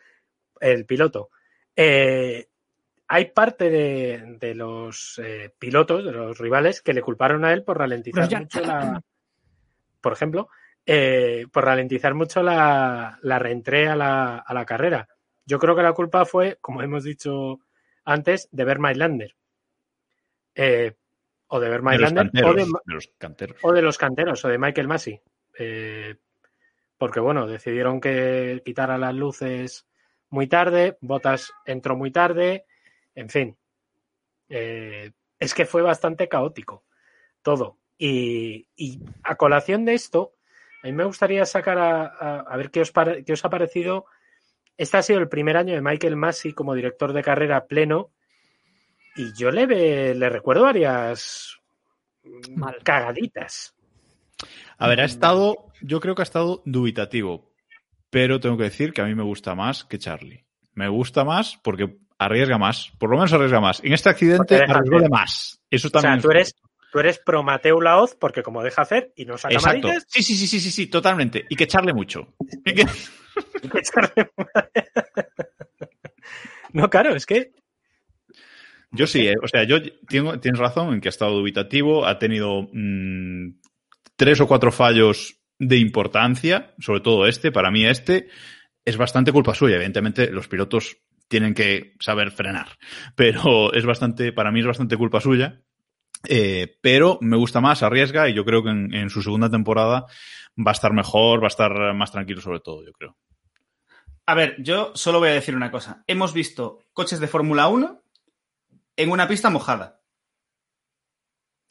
[0.60, 1.30] el piloto.
[1.76, 2.48] eh,
[3.08, 7.64] hay parte de, de los eh, pilotos, de los rivales, que le culparon a él
[7.64, 9.02] por ralentizar ya- mucho la.
[10.02, 10.50] Por ejemplo,
[10.86, 15.08] eh, por ralentizar mucho la, la reentrée a la, a la carrera.
[15.46, 17.60] Yo creo que la culpa fue, como hemos dicho
[18.06, 19.36] antes, de ver Mylander.
[20.56, 20.94] Eh,
[21.56, 23.58] o de ver de los, Mylander, o canteros, de, de los canteros.
[23.62, 25.22] o de los canteros o de Michael Massey.
[25.60, 26.16] Eh,
[26.98, 29.88] porque bueno, decidieron que quitara las luces
[30.30, 32.66] muy tarde, Botas entró muy tarde,
[33.14, 33.56] en fin.
[34.50, 36.86] Eh, es que fue bastante caótico
[37.44, 37.78] todo.
[38.00, 40.34] Y, y, a colación de esto,
[40.82, 43.52] a mí me gustaría sacar a, a, a ver qué os, pare, qué os ha
[43.52, 44.08] parecido.
[44.76, 48.10] Este ha sido el primer año de Michael Massey como director de carrera pleno.
[49.16, 51.58] Y yo le, ve, le recuerdo varias
[52.56, 52.78] Mal.
[52.84, 53.76] cagaditas.
[54.78, 57.52] A ver, ha estado, yo creo que ha estado dubitativo,
[58.10, 60.46] pero tengo que decir que a mí me gusta más que Charlie.
[60.74, 63.84] Me gusta más porque arriesga más, por lo menos arriesga más.
[63.84, 65.62] En este accidente arriesgó de más.
[65.70, 66.14] Eso también.
[66.14, 66.56] O sea, tú eres,
[66.92, 69.90] tú eres pro Mateo Laoz porque como deja hacer y no saca Exacto.
[70.08, 71.46] Sí, sí, sí, sí, sí, sí, totalmente.
[71.50, 72.34] Y que echarle mucho.
[72.66, 72.82] Y que-
[73.64, 74.30] hay que echarle-
[76.74, 77.52] no, claro, es que
[78.94, 82.20] Yo sí, eh, o sea, yo tengo, tienes razón en que ha estado dubitativo, ha
[82.20, 83.56] tenido mm,
[84.16, 88.30] tres o cuatro fallos de importancia, sobre todo este, para mí este,
[88.86, 89.78] es bastante culpa suya.
[89.78, 92.68] Evidentemente, los pilotos tienen que saber frenar,
[93.16, 95.62] pero es bastante, para mí es bastante culpa suya.
[96.30, 100.06] Eh, pero me gusta más, arriesga y yo creo que en, en su segunda temporada
[100.56, 103.18] va a estar mejor, va a estar más tranquilo sobre todo, yo creo.
[104.26, 106.04] A ver, yo solo voy a decir una cosa.
[106.08, 108.03] Hemos visto coches de Fórmula 1
[108.96, 110.02] en una pista mojada.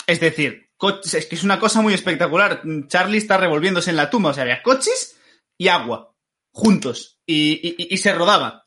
[0.07, 2.62] Es decir, coches, es que es una cosa muy espectacular.
[2.89, 4.31] Charlie está revolviéndose en la tumba.
[4.31, 5.18] O sea, había coches
[5.57, 6.14] y agua
[6.51, 8.66] juntos y, y- y se rodaba.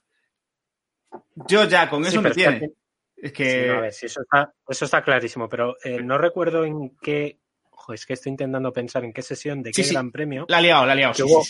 [1.47, 2.59] Yo ya con eso Sí, me está tiene.
[2.59, 2.73] que-
[3.17, 3.49] Es que.
[3.63, 6.95] Sí, no, a ver, sí, eso está, eso está clarísimo, pero eh, no recuerdo en
[7.01, 7.39] qué.
[7.71, 10.45] Ojo, es que estoy intentando pensar en qué sesión de qué gran premio.
[10.49, 11.13] La ha liado, la ha liado.
[11.25, 11.43] hubo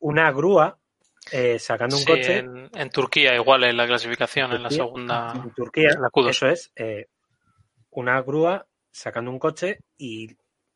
[0.00, 0.78] una grúa
[1.32, 5.32] eh, sacando un Sí, coche en, en Turquía igual en la clasificación, en la segunda.
[5.34, 5.90] en Turquía.
[5.94, 6.28] en la Q2.
[6.30, 7.06] Eso es, eh,
[7.90, 10.28] una grúa sacando un coche y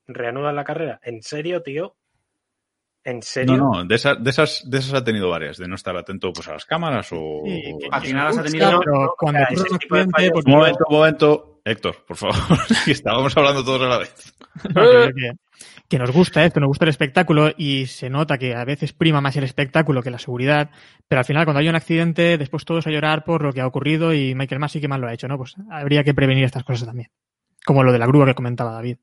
[0.07, 1.01] reanudan la carrera.
[1.03, 1.97] ¿En serio, tío?
[3.05, 3.57] ¿En serio?
[3.57, 6.32] No, no, de esas, de esas, de esas ha tenido varias, de no estar atento
[6.32, 7.43] pues a las cámaras o.
[7.45, 10.47] Sí, Al final gusta, tenido- pero no, cuando o sea, ocurre ese un accidente, pues
[10.47, 11.49] momento, un momento.
[11.64, 12.34] Héctor, por favor.
[12.86, 14.34] estábamos hablando todos a la vez.
[15.93, 19.20] Que, nos gusta esto, nos gusta el espectáculo y se nota que a veces prima
[19.20, 20.70] más el espectáculo que la seguridad,
[21.07, 23.66] pero al final cuando hay un accidente, después todos a llorar por lo que ha
[23.66, 25.36] ocurrido y Michael Massey que mal lo ha hecho, ¿no?
[25.36, 27.11] Pues habría que prevenir estas cosas también.
[27.66, 28.97] Como lo de la grúa que comentaba David.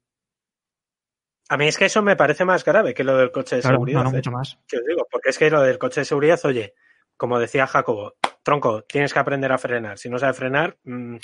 [1.50, 3.76] A mí es que eso me parece más grave que lo del coche de Claro,
[3.76, 4.00] seguridad.
[4.00, 4.14] no, no, ¿eh?
[4.16, 4.58] mucho más.
[4.68, 6.74] Que os digo, porque es que lo del coche de seguridad, oye,
[7.18, 8.16] como decía Jacobo,
[8.50, 9.98] tronco, tienes que aprender a frenar.
[9.98, 11.16] Si no sabes frenar, mm,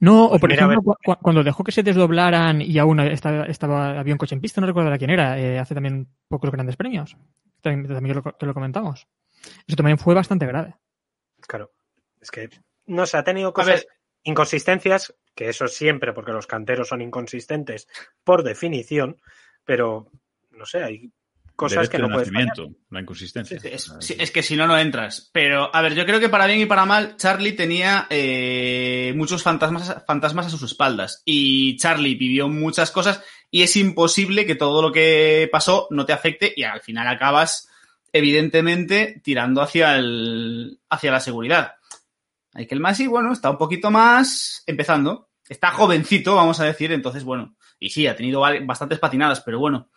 [0.00, 2.78] No, Pues o por mira, a ejemplo, cu- cu- cuando dejó que se desdoblaran y
[2.78, 6.06] aún estaba, estaba- había un coche en pista, no recuerdo quién era, eh, hace también
[6.28, 7.16] pocos grandes premios.
[7.62, 9.06] También, también lo, que lo comentamos.
[9.66, 10.74] Eso también fue bastante grave.
[11.46, 11.72] claro,
[12.20, 12.48] es que
[12.86, 13.86] no sé, ha tenido cosas,
[14.22, 17.88] inconsistencias, que eso siempre, porque los canteros son inconsistentes
[18.24, 19.16] por definición,
[19.64, 20.10] pero
[20.50, 21.12] no sé, hay
[21.56, 22.48] cosas que no puedes fallar.
[22.90, 23.58] la inconsistencia.
[23.62, 25.30] Es, sí, es que si no, no entras.
[25.32, 29.42] Pero, a ver, yo creo que para bien y para mal, Charlie tenía eh, muchos
[29.42, 31.22] fantasmas, fantasmas a sus espaldas.
[31.24, 36.12] Y Charlie vivió muchas cosas y es imposible que todo lo que pasó no te
[36.12, 37.68] afecte y al final acabas,
[38.12, 41.74] evidentemente, tirando hacia, el, hacia la seguridad.
[42.52, 45.28] Hay que el Masi, bueno, está un poquito más empezando.
[45.48, 47.56] Está jovencito, vamos a decir, entonces, bueno.
[47.78, 49.90] Y sí, ha tenido bastantes patinadas, pero bueno.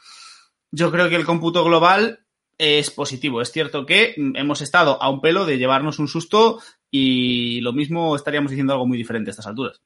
[0.71, 2.25] Yo creo que el cómputo global
[2.57, 3.41] es positivo.
[3.41, 6.59] Es cierto que hemos estado a un pelo de llevarnos un susto
[6.91, 9.81] y lo mismo estaríamos diciendo algo muy diferente a estas alturas.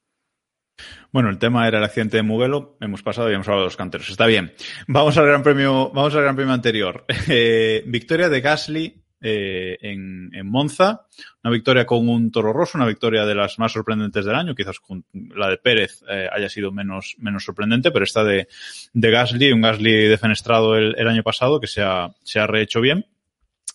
[1.12, 2.76] Bueno, el tema era el accidente de Mugello.
[2.80, 4.08] Hemos pasado y hemos hablado de los canteros.
[4.08, 4.54] Está bien.
[4.88, 7.04] Vamos al gran premio, vamos al gran premio anterior.
[7.28, 11.06] Eh, victoria de Gasly eh, en, en Monza.
[11.42, 14.54] Una victoria con un toro rosso, una victoria de las más sorprendentes del año.
[14.54, 18.48] Quizás con la de Pérez eh, haya sido menos, menos sorprendente, pero esta de,
[18.92, 22.80] de Gasly, un Gasly defenestrado el, el año pasado que se ha, se ha rehecho
[22.80, 23.06] bien.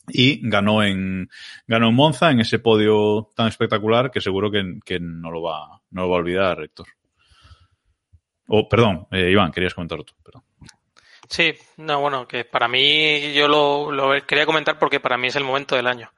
[0.10, 1.30] Y ganó en,
[1.68, 5.82] ganó en Monza en ese podio tan espectacular que seguro que, que no, lo va,
[5.92, 6.88] no lo va a olvidar, Héctor.
[8.48, 10.14] Oh, perdón, eh, Iván, querías comentar tú.
[10.24, 10.44] Perdón.
[11.30, 15.36] Sí, no, bueno, que para mí yo lo, lo quería comentar porque para mí es
[15.36, 16.12] el momento del año.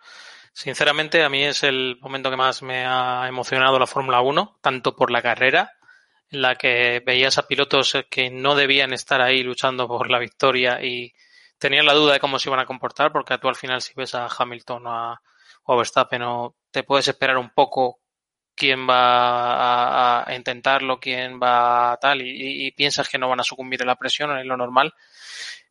[0.53, 4.95] Sinceramente, a mí es el momento que más me ha emocionado la Fórmula 1, tanto
[4.95, 5.71] por la carrera,
[6.29, 10.83] en la que veías a pilotos que no debían estar ahí luchando por la victoria
[10.83, 11.13] y
[11.57, 14.15] tenían la duda de cómo se iban a comportar, porque tú al final si ves
[14.15, 15.21] a Hamilton o a,
[15.63, 17.98] o a Verstappen o te puedes esperar un poco
[18.59, 23.43] quién va a, intentarlo, quién va a tal, y, y, piensas que no van a
[23.43, 24.93] sucumbir a la presión, es lo normal.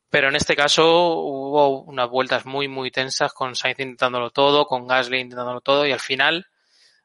[0.09, 4.87] Pero en este caso hubo unas vueltas muy, muy tensas con Sainz intentándolo todo, con
[4.87, 6.47] Gasly intentándolo todo, y al final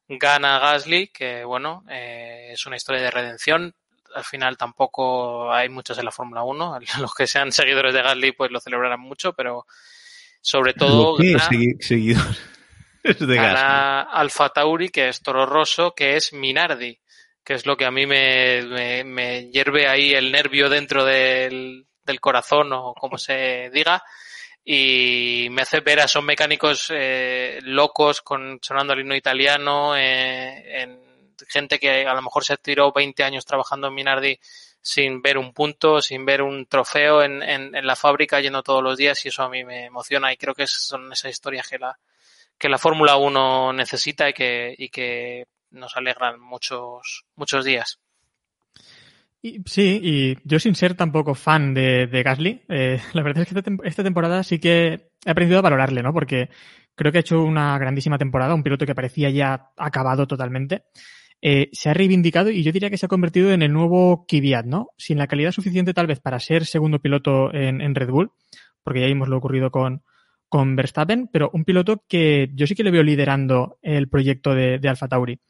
[0.09, 3.74] gana Gasly, que bueno, eh, es una historia de redención.
[4.14, 6.78] Al final tampoco hay muchos en la Fórmula 1.
[7.01, 9.66] Los que sean seguidores de Gasly pues lo celebrarán mucho, pero
[10.41, 11.18] sobre todo...
[11.18, 11.32] ¿Qué?
[11.32, 11.45] Gana...
[11.45, 12.53] Segui seguidor.
[13.05, 13.36] Es de.
[13.36, 16.98] Gana Alfa Tauri, que es Toro Rosso, que es Minardi,
[17.44, 21.86] que es lo que a mí me, me, me hierve ahí el nervio dentro del,
[22.02, 24.02] del corazón o como se diga
[24.64, 30.82] y me hace ver a esos mecánicos eh, locos con sonando el himno italiano, eh,
[30.82, 30.98] en
[31.46, 34.38] gente que a lo mejor se tiró 20 años trabajando en Minardi
[34.80, 38.82] sin ver un punto, sin ver un trofeo en, en, en la fábrica yendo todos
[38.82, 41.78] los días y eso a mí me emociona y creo que son esas historias que
[41.78, 41.98] la,
[42.59, 47.98] que la Fórmula 1 necesita y que, y que nos alegran muchos, muchos días.
[49.66, 53.76] Sí, y yo sin ser tampoco fan de, de Gasly, eh, la verdad es que
[53.84, 56.14] esta temporada sí que he aprendido a valorarle, ¿no?
[56.14, 56.48] Porque
[56.94, 60.84] creo que ha hecho una grandísima temporada, un piloto que parecía ya acabado totalmente.
[61.42, 64.64] Eh, se ha reivindicado y yo diría que se ha convertido en el nuevo Kvyat,
[64.64, 64.88] ¿no?
[64.96, 68.32] Sin la calidad suficiente tal vez para ser segundo piloto en, en Red Bull,
[68.82, 70.05] porque ya vimos lo ocurrido con,
[70.55, 74.78] con Verstappen, pero un piloto que yo sí que le veo liderando el proyecto de,
[74.78, 75.40] de Alfa Tauri.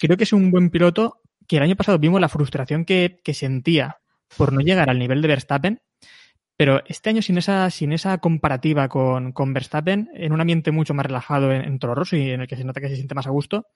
[0.00, 4.00] Creo que es un buen piloto que el año pasado vimos la frustración que, sentía
[4.36, 5.82] por no llegar al nivel de Verstappen,
[6.56, 11.52] pero este año sin esa, comparativa con, con Verstappen, en un ambiente mucho más relajado
[11.52, 13.30] en, en Toro Rosso y en el que se nota que se siente más a
[13.30, 13.68] gusto,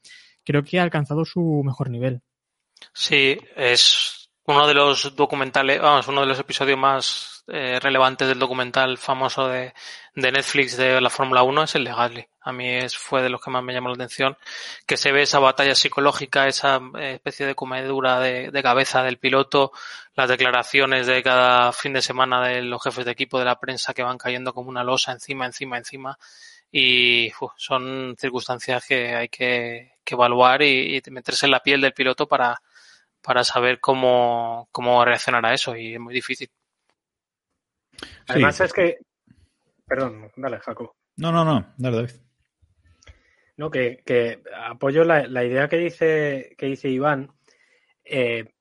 [0.45, 2.23] creo que ha alcanzado su mejor nivel.
[2.93, 8.39] Sí, es uno de los documentales, vamos, uno de los episodios más eh, relevantes del
[8.39, 9.73] documental famoso de,
[10.15, 12.29] de Netflix de la Fórmula 1 es el de.
[12.41, 14.37] A mí es, fue de los que más me llamó la atención,
[14.87, 19.19] que se ve esa batalla psicológica, esa eh, especie de comedura de, de cabeza del
[19.19, 19.73] piloto,
[20.15, 23.95] las declaraciones de cada fin de semana de los jefes de equipo de la prensa
[23.95, 26.19] que van cayendo como una losa encima, encima, encima.
[26.71, 31.95] Y son circunstancias que hay que, que evaluar y, y meterse en la piel del
[31.95, 32.61] piloto para,
[33.23, 36.51] para saber cómo, cómo reaccionar a eso y es muy difícil.
[38.27, 38.65] Además Sí.
[38.65, 38.99] es que...
[39.87, 40.93] Perdón, dale, Jacob.
[41.17, 41.75] No, no, no.
[41.79, 42.11] Dale, David.
[43.57, 47.33] No, que, que apoyo la, la idea que dice, que dice Iván.
[48.05, 48.53] Eh,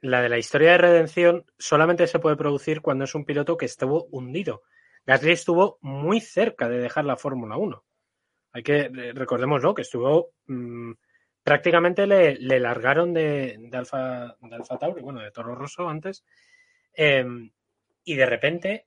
[0.00, 3.66] la de la historia de redención solamente se puede producir cuando es un piloto que
[3.66, 4.62] estuvo hundido.
[5.06, 7.84] Gasly estuvo muy cerca de dejar la Fórmula 1.
[8.52, 10.92] Hay que, eh, recordémoslo, que estuvo mm,
[11.42, 16.24] prácticamente le, le largaron de, de, Alfa, de Alfa Tauri, bueno, de Toro Rosso antes,
[16.94, 17.24] eh,
[18.10, 18.86] y de repente,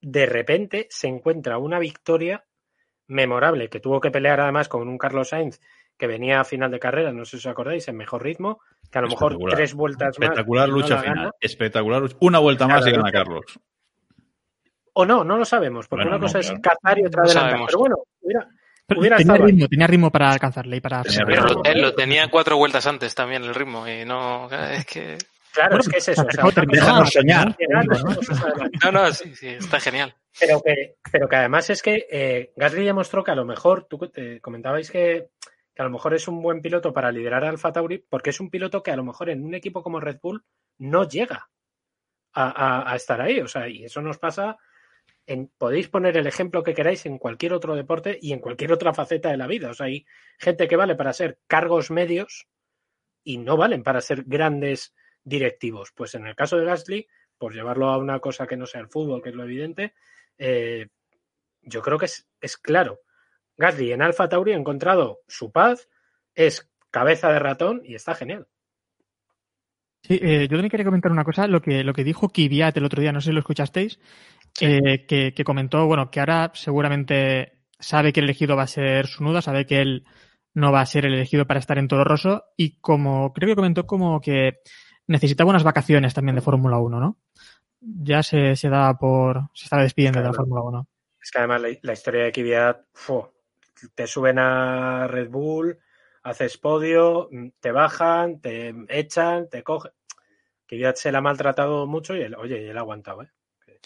[0.00, 2.44] de repente se encuentra una victoria
[3.06, 5.60] memorable que tuvo que pelear además con un Carlos Sainz
[5.96, 8.58] que venía a final de carrera, no sé si os acordáis, en mejor ritmo,
[8.90, 9.56] que a lo mejor Espectacular.
[9.56, 10.28] tres vueltas más.
[10.30, 11.16] Espectacular no lucha final.
[11.16, 11.30] gana.
[11.40, 12.16] Espectacular lucha.
[12.20, 13.12] Una vuelta más Claro, y gana.
[13.12, 13.44] Carlos.
[14.94, 16.62] O no, no lo sabemos, porque Bueno, una cosa no, es claro.
[16.62, 17.66] cazar y otra No adelantar.
[17.66, 18.48] Pero bueno, hubiera,
[18.86, 21.94] Pero hubiera tenía estado ritmo, tenía ritmo para alcanzarle y para Pero lo, él lo
[21.94, 25.18] tenía cuatro vueltas antes también el ritmo y no, es que...
[25.54, 26.26] Claro, Bueno, es que es eso.
[26.26, 27.56] o sea, Déjanos soñar.
[28.82, 28.92] ¿no?
[28.92, 30.14] No, sí, sí, está genial.
[30.38, 33.98] Pero que, pero que además es que eh, Gasly demostró que a lo mejor, tú
[34.10, 35.28] te comentabais que,
[35.74, 38.40] que a lo mejor es un buen piloto para liderar a Alfa Tauri, porque es
[38.40, 40.44] un piloto que a lo mejor en un equipo como Red Bull
[40.78, 41.48] no llega
[42.32, 43.40] a, a- a estar ahí.
[43.40, 44.56] O sea, y eso nos pasa.
[45.26, 48.92] En, podéis poner el ejemplo que queráis en cualquier otro deporte y en cualquier otra
[48.92, 49.70] faceta de la vida.
[49.70, 50.04] O sea, hay
[50.38, 52.46] gente que vale para ser cargos medios
[53.22, 54.94] y no valen para ser grandes
[55.24, 55.92] directivos.
[55.94, 57.08] Pues en el caso de Gasly,
[57.38, 59.94] por llevarlo a una cosa que no sea el fútbol, que es lo evidente,
[60.38, 60.88] eh,
[61.62, 63.00] yo creo que es, es claro.
[63.56, 65.88] Gasly en Alfa Tauri ha encontrado su paz,
[66.34, 68.46] es cabeza de ratón y está genial.
[70.02, 72.84] Sí, eh, yo también quería comentar una cosa, lo que, lo que dijo Kvyat el
[72.84, 73.98] otro día, no sé si lo escuchasteis,
[74.60, 79.06] eh, que, que comentó, bueno, que ahora seguramente sabe que el elegido va a ser
[79.06, 80.04] Sunuda, sabe que él
[80.52, 83.56] no va a ser el elegido para estar en Toro Rosso y como, creo que
[83.56, 84.60] comentó como que
[85.06, 87.18] necesitaba unas vacaciones también de Fórmula 1, ¿no?
[87.80, 90.32] Ya se, se daba por, se estaba despidiendo de la.
[90.32, 90.88] Fórmula 1.
[91.20, 92.78] Es que además la, la historia de Kvyat,
[93.94, 95.78] te suben a Red Bull,
[96.22, 97.28] haces podio,
[97.60, 99.92] te bajan, te echan, te cogen.
[100.66, 103.30] Kvyat se la ha maltratado mucho y él, oye, y él ha aguantado, ¿eh?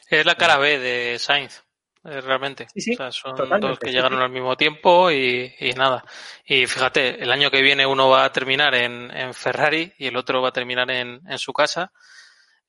[0.09, 1.65] Es la cara B de Sainz,
[2.05, 2.67] realmente.
[2.75, 4.25] Sí, sí, o sea, son totalmente, dos que sí, llegaron sí.
[4.25, 6.05] al mismo tiempo y, y nada.
[6.47, 10.17] Y fíjate, el año que viene uno va a terminar en, en Ferrari y el
[10.17, 11.93] otro va a terminar en, en su casa.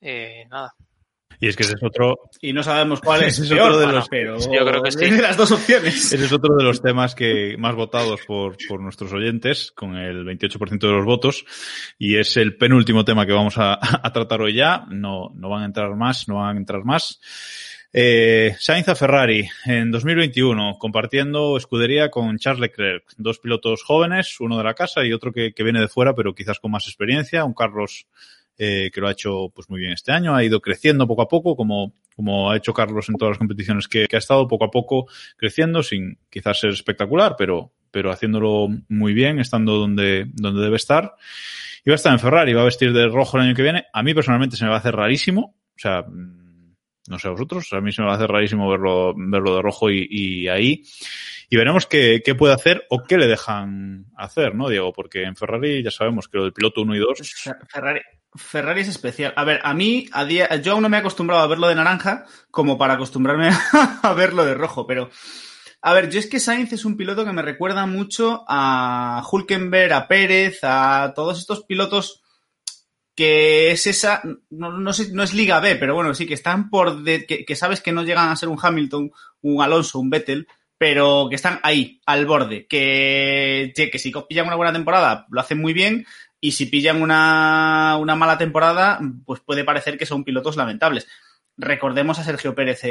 [0.02, 0.74] Y nada.
[1.42, 3.80] Y es que ese es otro, Y no sabemos cuál es, Ese es peor, otro
[3.80, 5.10] de bueno, los- pero yo creo que sí.
[5.10, 6.12] de las dos opciones.
[6.12, 10.26] ese es otro de los temas que más votados por, por nuestros oyentes, con el
[10.26, 11.46] 28% de los votos.
[11.98, 14.84] Y es el penúltimo tema que vamos a, a tratar hoy ya.
[14.90, 17.22] No, no van a entrar más, no van a entrar más.
[17.92, 23.04] Eh, Sainz Ferrari en 2021, compartiendo escudería con Charles Leclerc.
[23.18, 26.36] Dos pilotos jóvenes, uno de la casa y otro que, que viene de fuera, pero
[26.36, 27.46] quizás con más experiencia.
[27.46, 28.08] Un Carlos
[28.62, 31.30] eh, que lo ha hecho pues muy bien este año, ha ido creciendo poco a
[31.30, 34.66] poco, como, como ha hecho Carlos en todas las competiciones que, que ha estado, poco
[34.66, 40.62] a poco creciendo, sin quizás ser espectacular, pero, pero haciéndolo muy bien, estando donde, donde
[40.62, 41.16] debe estar.
[41.86, 43.86] Y va a estar en Ferrari, va a vestir de rojo el año que viene.
[43.94, 45.56] A mí personalmente se me va a hacer rarísimo.
[45.74, 46.04] O sea,
[47.10, 49.62] no sé a vosotros, a mí se me va a hacer rarísimo verlo, verlo de
[49.62, 50.84] rojo y, ahí.
[51.50, 54.94] Y veremos qué, qué, puede hacer o qué le dejan hacer, ¿no, Diego?
[54.94, 57.18] Porque en Ferrari ya sabemos que lo del piloto 1 y 2.
[57.68, 58.02] Ferrari,
[58.36, 59.34] Ferrari es especial.
[59.36, 61.76] A ver, a mí, a día, yo aún no me he acostumbrado a verlo de
[61.76, 63.50] naranja como para acostumbrarme
[64.04, 65.10] a verlo de rojo, pero
[65.82, 69.94] a ver, yo es que Sainz es un piloto que me recuerda mucho a Hulkenberg,
[69.94, 72.22] a Pérez, a todos estos pilotos
[73.20, 76.70] que es esa, no, no, sé, no es Liga B, pero bueno, sí, que están
[76.70, 79.12] por, que, sabes que no llegan a ser un Hamilton,
[79.42, 80.48] un Alonso, un Vettel,
[80.78, 85.60] pero que están ahí, al borde, que, que si pillan una buena temporada lo hacen
[85.60, 86.06] muy bien
[86.40, 91.06] y si pillan una, una mala temporada, pues puede parecer que son pilotos lamentables.
[91.58, 92.84] Recordemos a Sergio Pérez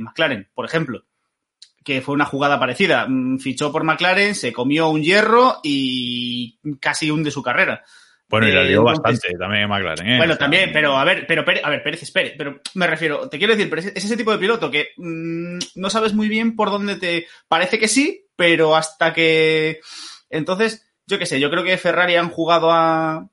[0.00, 1.04] McLaren, por ejemplo
[1.84, 3.06] que fue una jugada parecida.
[3.08, 7.84] Mm, fichó por McLaren, se comió un hierro y casi hunde su carrera.
[8.28, 10.06] Bueno, y la dio bastante también en McLaren.
[10.08, 10.16] ¿eh?
[10.18, 13.54] Bueno, también, pero a ver, pero a ver, Pérez, espere, pero me refiero, te quiero
[13.54, 16.96] decir, pero es ese tipo de piloto que mmm, no sabes muy bien por dónde
[16.96, 17.26] te.
[17.46, 19.80] Parece que sí, pero hasta que.
[20.28, 23.28] Entonces, yo qué sé, yo creo que Ferrari han jugado a.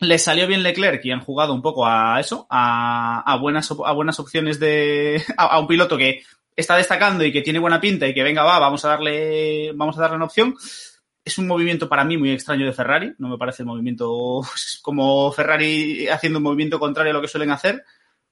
[0.00, 3.92] Le salió bien Leclerc y han jugado un poco a eso, a, a buenas, a
[3.92, 5.22] buenas opciones de.
[5.36, 6.22] A, a un piloto que
[6.56, 9.98] está destacando y que tiene buena pinta y que venga, va, vamos a darle, vamos
[9.98, 10.54] a darle una opción.
[11.24, 13.14] Es un movimiento para mí muy extraño de Ferrari.
[13.18, 14.42] No me parece el movimiento
[14.82, 17.84] como Ferrari haciendo un movimiento contrario a lo que suelen hacer.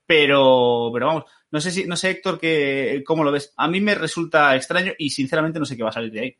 [0.07, 3.55] Pero, pero vamos, no sé si, no sé, Héctor, que, cómo lo ves.
[3.57, 6.37] A mí me resulta extraño y sinceramente no sé qué va a salir de ahí.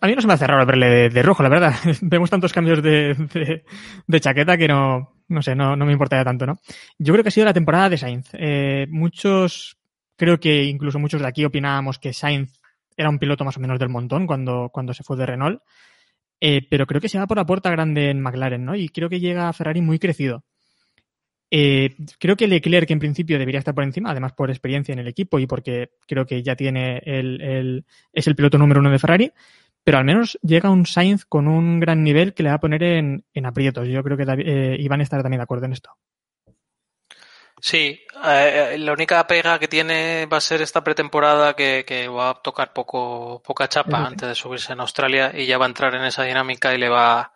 [0.00, 1.74] A mí no se me hace raro verle de, rojo, la verdad.
[2.02, 3.62] Vemos tantos cambios de,
[4.06, 6.60] de, chaqueta que no, no sé, no, no me importa ya tanto, ¿no?
[6.98, 8.28] Yo creo que ha sido la temporada de Sainz.
[8.34, 9.76] Eh, muchos
[10.22, 12.60] Creo que incluso muchos de aquí opinábamos que Sainz
[12.96, 15.62] era un piloto más o menos del montón cuando, cuando se fue de Renault.
[16.40, 18.74] Eh, pero creo que se va por la puerta grande en McLaren, ¿no?
[18.74, 20.44] Y creo que llega a Ferrari muy crecido.
[21.54, 25.06] Eh, creo que Leclerc en principio debería estar por encima, además por experiencia en el
[25.06, 28.98] equipo y porque creo que ya tiene el, el, es el piloto número uno de
[28.98, 29.32] Ferrari,
[29.84, 32.82] pero al menos llega un Sainz con un gran nivel que le va a poner
[32.82, 33.86] en, en aprietos.
[33.86, 35.90] Yo creo que eh, Iván estará también de acuerdo en esto.
[37.64, 42.30] Sí, eh, la única pega que tiene va a ser esta pretemporada que, que va
[42.30, 44.04] a tocar poco, poca chapa sí.
[44.04, 46.88] antes de subirse en Australia y ya va a entrar en esa dinámica y le
[46.88, 47.32] va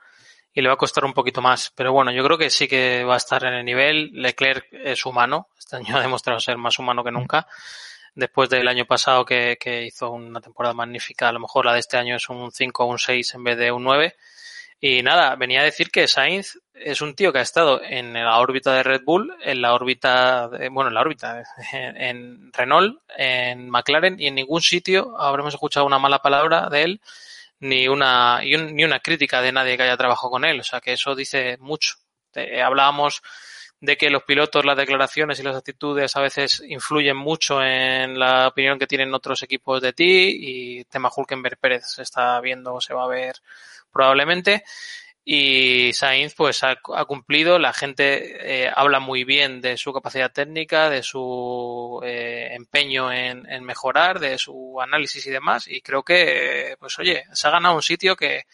[0.53, 1.73] y le va a costar un poquito más.
[1.77, 4.11] Pero bueno, yo creo que sí que va a estar en el nivel.
[4.15, 7.47] Leclerc es humano, este año ha demostrado ser más humano que nunca.
[8.17, 11.79] Después del año pasado que, que hizo una temporada magnífica, a lo mejor la de
[11.79, 14.17] este año es un 5 o un 6 en vez de un 9
[14.81, 18.39] y nada, venía a decir que Sainz es un tío que ha estado en la
[18.39, 23.01] órbita de Red Bull, en la órbita, de, bueno, en la órbita, en, en, Renault,
[23.17, 27.01] en McLaren y en ningún sitio habremos escuchado una mala palabra de él,
[27.61, 30.61] ni una, ni una crítica de nadie que haya trabajado con él.
[30.61, 31.95] O sea que eso dice mucho.
[32.35, 33.23] Eh, hablábamos
[33.81, 38.49] de que los pilotos, las declaraciones y las actitudes a veces influyen mucho en la
[38.49, 42.95] opinión que tienen otros equipos de ti y tema Hulkenberg Pérez se está viendo, se
[42.95, 43.37] va a ver
[43.97, 44.63] probablemente.
[45.29, 50.89] Y Sainz pues ha, cumplido, la gente eh, habla muy bien de su capacidad técnica,
[50.89, 56.77] de su eh, empeño en, en, mejorar, de su análisis y demás, y creo que,
[56.79, 58.45] pues oye, se ha ganado un sitio que,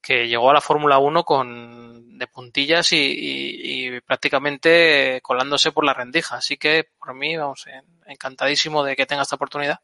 [0.00, 5.84] que llegó a la Fórmula 1 con de puntillas y, y, y, prácticamente colándose por
[5.84, 6.38] la rendija.
[6.38, 7.66] Así que por mí, vamos,
[8.06, 9.78] encantadísimo de que tenga esta oportunidad.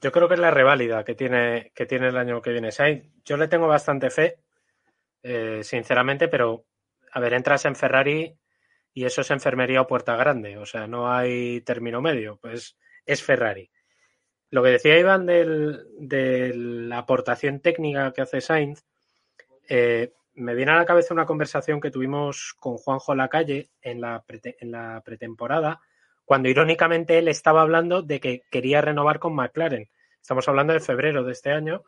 [0.00, 3.06] Yo creo que es la reválida que tiene, que tiene el año que viene Sainz.
[3.24, 4.38] Yo le tengo bastante fe,
[5.22, 6.64] eh, sinceramente, pero
[7.12, 8.38] a ver, entras en Ferrari
[8.94, 12.76] y eso es enfermería o puerta grande, o sea, no hay término medio, pues
[13.06, 13.70] es Ferrari.
[14.50, 18.84] Lo que decía Iván de la aportación técnica que hace Sainz,
[19.68, 24.22] eh, me viene a la cabeza una conversación que tuvimos con Juanjo Lacalle en la,
[24.22, 25.80] pre, en la pretemporada,
[26.30, 29.90] cuando irónicamente él estaba hablando de que quería renovar con McLaren.
[30.22, 31.82] Estamos hablando de febrero de este año.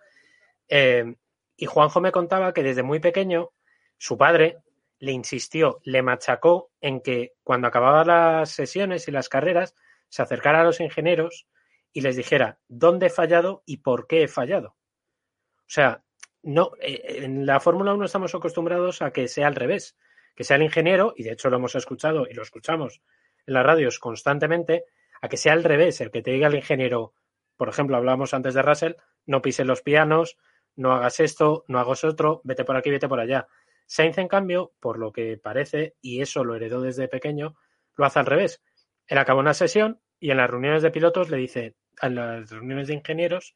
[0.66, 1.14] Eh,
[1.56, 3.52] y Juanjo me contaba que desde muy pequeño
[3.98, 4.58] su padre
[4.98, 9.76] le insistió, le machacó en que cuando acababa las sesiones y las carreras
[10.08, 11.46] se acercara a los ingenieros
[11.92, 14.70] y les dijera dónde he fallado y por qué he fallado.
[14.70, 16.02] O sea,
[16.42, 19.96] no, eh, en la Fórmula 1 estamos acostumbrados a que sea al revés,
[20.34, 23.02] que sea el ingeniero, y de hecho lo hemos escuchado y lo escuchamos
[23.46, 24.84] en las radios constantemente,
[25.20, 27.14] a que sea al revés, el que te diga el ingeniero,
[27.56, 28.94] por ejemplo, hablábamos antes de Russell,
[29.26, 30.36] no pises los pianos,
[30.74, 33.46] no hagas esto, no hagas otro, vete por aquí, vete por allá.
[33.86, 37.56] Sainz, en cambio, por lo que parece, y eso lo heredó desde pequeño,
[37.96, 38.62] lo hace al revés.
[39.06, 42.88] Él acaba una sesión y en las reuniones de pilotos le dice, en las reuniones
[42.88, 43.54] de ingenieros,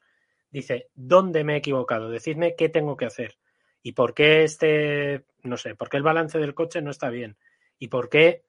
[0.51, 2.09] dice, ¿dónde me he equivocado?
[2.09, 3.37] Decidme qué tengo que hacer.
[3.81, 7.37] ¿Y por qué este, no sé, por qué el balance del coche no está bien?
[7.79, 8.43] ¿Y por qué,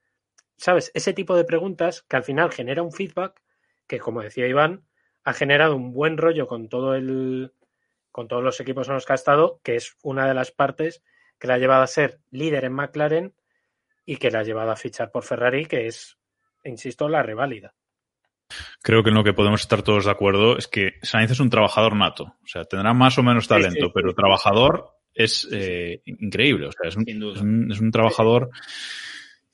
[0.59, 3.41] sabes, ese tipo de preguntas que al final genera un feedback
[3.87, 4.85] que, como decía Iván,
[5.25, 7.53] ha generado un buen rollo con todo el,
[8.11, 11.03] con todos los equipos en los que ha estado, que es una de las partes
[11.39, 13.35] que le ha llevado a ser líder en McLaren
[14.05, 16.19] y que le ha llevado a fichar por Ferrari, que es,
[16.65, 17.75] insisto, la reválida.
[18.83, 21.51] Creo que en lo que podemos estar todos de acuerdo es que Sainz es un
[21.51, 22.25] trabajador nato.
[22.43, 26.69] O sea, tendrá más o menos talento, sí, sí, pero trabajador es eh, increíble.
[26.69, 28.51] O sea, es un, es un, es un trabajador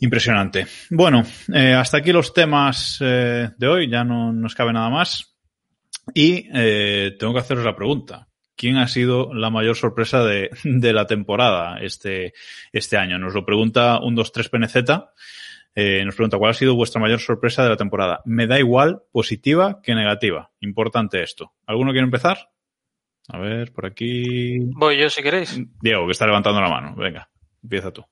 [0.04, 0.66] impresionante.
[0.90, 3.90] Bueno, eh, hasta aquí los temas eh, de hoy.
[3.90, 5.34] Ya no nos cabe nada más.
[6.12, 8.28] Y eh, tengo que haceros la pregunta.
[8.56, 12.34] ¿Quién ha sido la mayor sorpresa de, de la temporada este,
[12.72, 13.18] este año?
[13.18, 15.04] Nos lo pregunta un 2-3 PNZ.
[15.76, 18.20] Eh, nos pregunta cuál ha sido vuestra mayor sorpresa de la temporada.
[18.24, 20.52] Me da igual positiva que negativa.
[20.60, 21.52] Importante esto.
[21.66, 22.50] ¿Alguno quiere empezar?
[23.28, 24.58] A ver, por aquí.
[24.76, 25.60] Voy yo si queréis.
[25.80, 26.94] Diego, que está levantando la mano.
[26.94, 27.28] Venga,
[27.62, 28.04] empieza tú.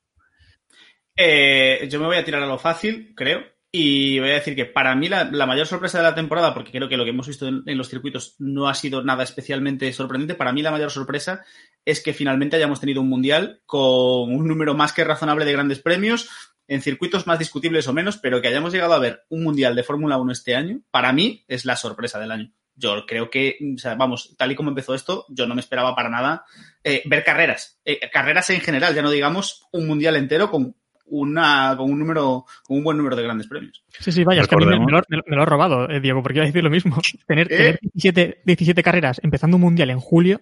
[1.15, 3.41] Eh, yo me voy a tirar a lo fácil, creo.
[3.75, 6.87] Y voy a decir que para mí la, mayor sorpresa de la temporada, porque creo
[6.87, 10.35] que lo que hemos visto en, en, los circuitos no ha sido nada especialmente sorprendente,
[10.35, 11.43] para mí la mayor sorpresa
[11.83, 15.79] es que finalmente hayamos tenido un mundial con un número más que razonable de grandes
[15.79, 16.29] premios,
[16.67, 19.83] en circuitos más discutibles o menos, pero que hayamos llegado a ver un mundial de
[19.83, 22.53] Fórmula 1 este año, para mí es la sorpresa del año.
[22.75, 25.95] Yo creo que, o sea, vamos, tal y como empezó esto, yo no me esperaba
[25.95, 26.45] para nada
[26.83, 31.75] eh, ver carreras, eh, carreras en general, ya no digamos un mundial entero con una,
[31.77, 33.83] con un número, con un buen número de grandes premios.
[33.99, 35.99] Sí, sí, vaya, es que a mí me, me, lo, me, lo, ha robado, eh,
[35.99, 36.97] Diego, porque iba a decir lo mismo.
[37.27, 37.57] Tener, ¿Eh?
[37.57, 40.41] tener 17, 17 carreras empezando un mundial en julio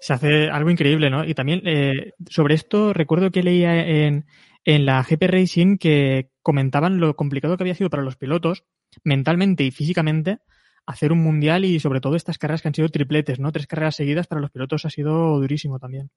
[0.00, 1.24] se hace algo increíble, ¿no?
[1.24, 4.26] Y también eh, sobre esto recuerdo que leía en,
[4.64, 8.64] en la GP Racing que comentaban lo complicado que había sido para los pilotos,
[9.02, 10.40] mentalmente y físicamente,
[10.84, 13.50] hacer un mundial y sobre todo estas carreras que han sido tripletes, ¿no?
[13.50, 16.10] Tres carreras seguidas para los pilotos ha sido durísimo también.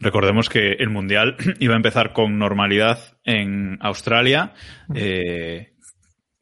[0.00, 4.54] Recordemos que el Mundial iba a empezar con normalidad en Australia.
[4.94, 5.72] Eh,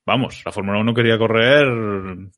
[0.06, 1.66] vamos, la Fórmula 1 quería correr,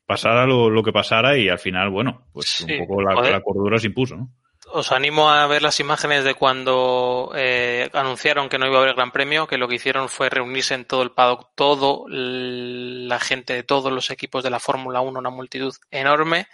[0.06, 3.40] pasara lo, lo, que pasara y al final, bueno, pues sí, un poco la, la,
[3.40, 4.30] cordura se impuso, ¿no?
[4.74, 8.94] Os animo a ver las imágenes de cuando eh, anunciaron que no iba a haber
[8.94, 13.54] Gran Premio, que lo que hicieron fue reunirse en todo el paddock, todo la gente
[13.54, 16.46] de todos los equipos de la Fórmula 1, una multitud enorme,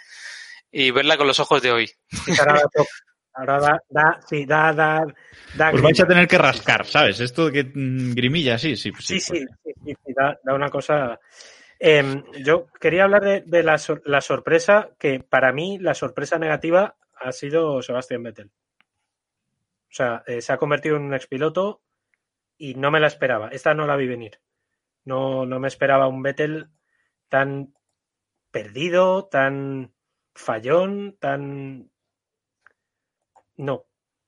[0.73, 1.91] y verla con los ojos de hoy.
[3.39, 5.07] Ahora da, da, sí, da, da,
[5.55, 7.21] da Pues vais a tener que rascar, ¿sabes?
[7.21, 8.91] Esto que mm, grimilla, sí, sí.
[8.99, 11.21] Sí, sí, sí, sí, sí, sí da, da, una cosa.
[11.79, 16.97] Eh, yo quería hablar de, de la, la, sorpresa, que para mí la sorpresa negativa
[17.15, 18.51] ha sido Sebastián Vettel.
[18.51, 21.83] O sea, eh, se ha convertido en un expiloto
[22.57, 23.51] y no me la esperaba.
[23.51, 24.41] Esta no la vi venir.
[25.05, 26.71] No, no me esperaba un Vettel
[27.29, 27.73] tan
[28.51, 29.95] perdido, tan
[30.35, 31.93] fallón, tan
[33.59, 33.85] no.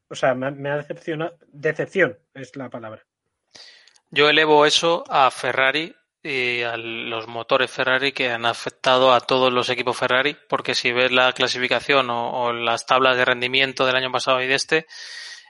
[0.09, 1.39] O sea, me, me ha decepcionado.
[1.49, 3.03] Decepción es la palabra.
[4.11, 9.53] Yo elevo eso a Ferrari y a los motores Ferrari que han afectado a todos
[9.53, 14.13] los equipos Ferrari, porque si ves la clasificación o, las tablas de rendimiento del año
[14.13, 14.87] pasado y de este,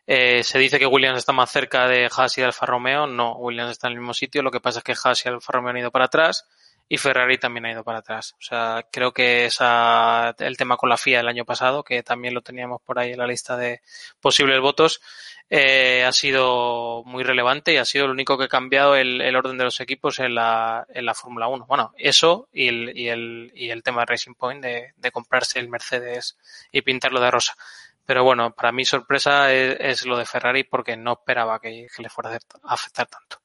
[0.07, 3.07] eh, se dice que Williams está más cerca de Haas y Alfa Romeo.
[3.07, 4.43] No, Williams está en el mismo sitio.
[4.43, 6.47] Lo que pasa es que Haas y Alfa Romeo han ido para atrás
[6.93, 8.34] y Ferrari también ha ido para atrás.
[8.41, 12.34] O sea, creo que esa, el tema con la FIA el año pasado, que también
[12.34, 13.80] lo teníamos por ahí en la lista de
[14.20, 15.01] posibles votos,
[15.49, 19.57] eh, ha sido muy relevante y ha sido el único que ha cambiado el, orden
[19.57, 21.64] de los equipos en la, en la Fórmula 1.
[21.66, 25.61] Bueno, eso y el, y el, y el tema de Racing Point de, de comprarse
[25.61, 26.38] el Mercedes
[26.72, 27.57] y pintarlo de rosa.
[28.05, 32.03] Pero bueno, para mí sorpresa es, es lo de Ferrari porque no esperaba que, que
[32.03, 33.41] le fuera a afectar tanto.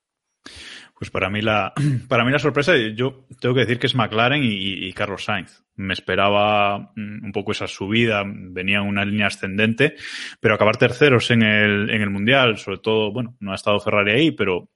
[0.98, 1.74] Pues para mí la,
[2.08, 5.64] para mí la sorpresa, yo tengo que decir que es McLaren y, y, Carlos Sainz.
[5.76, 9.96] Me esperaba mm, un poco esa subida, venía una línea ascendente,
[10.39, 14.12] pero acabar terceros en el, en el Mundial, sobre todo, bueno, no ha estado Ferrari
[14.12, 14.70] ahí, pero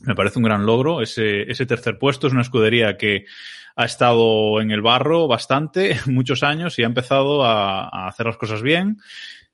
[0.00, 1.02] me parece un gran logro.
[1.02, 3.26] Ese, ese tercer puesto es una escudería que
[3.76, 8.38] ha estado en el barro bastante, muchos años, y ha empezado a, a hacer las
[8.38, 8.96] cosas bien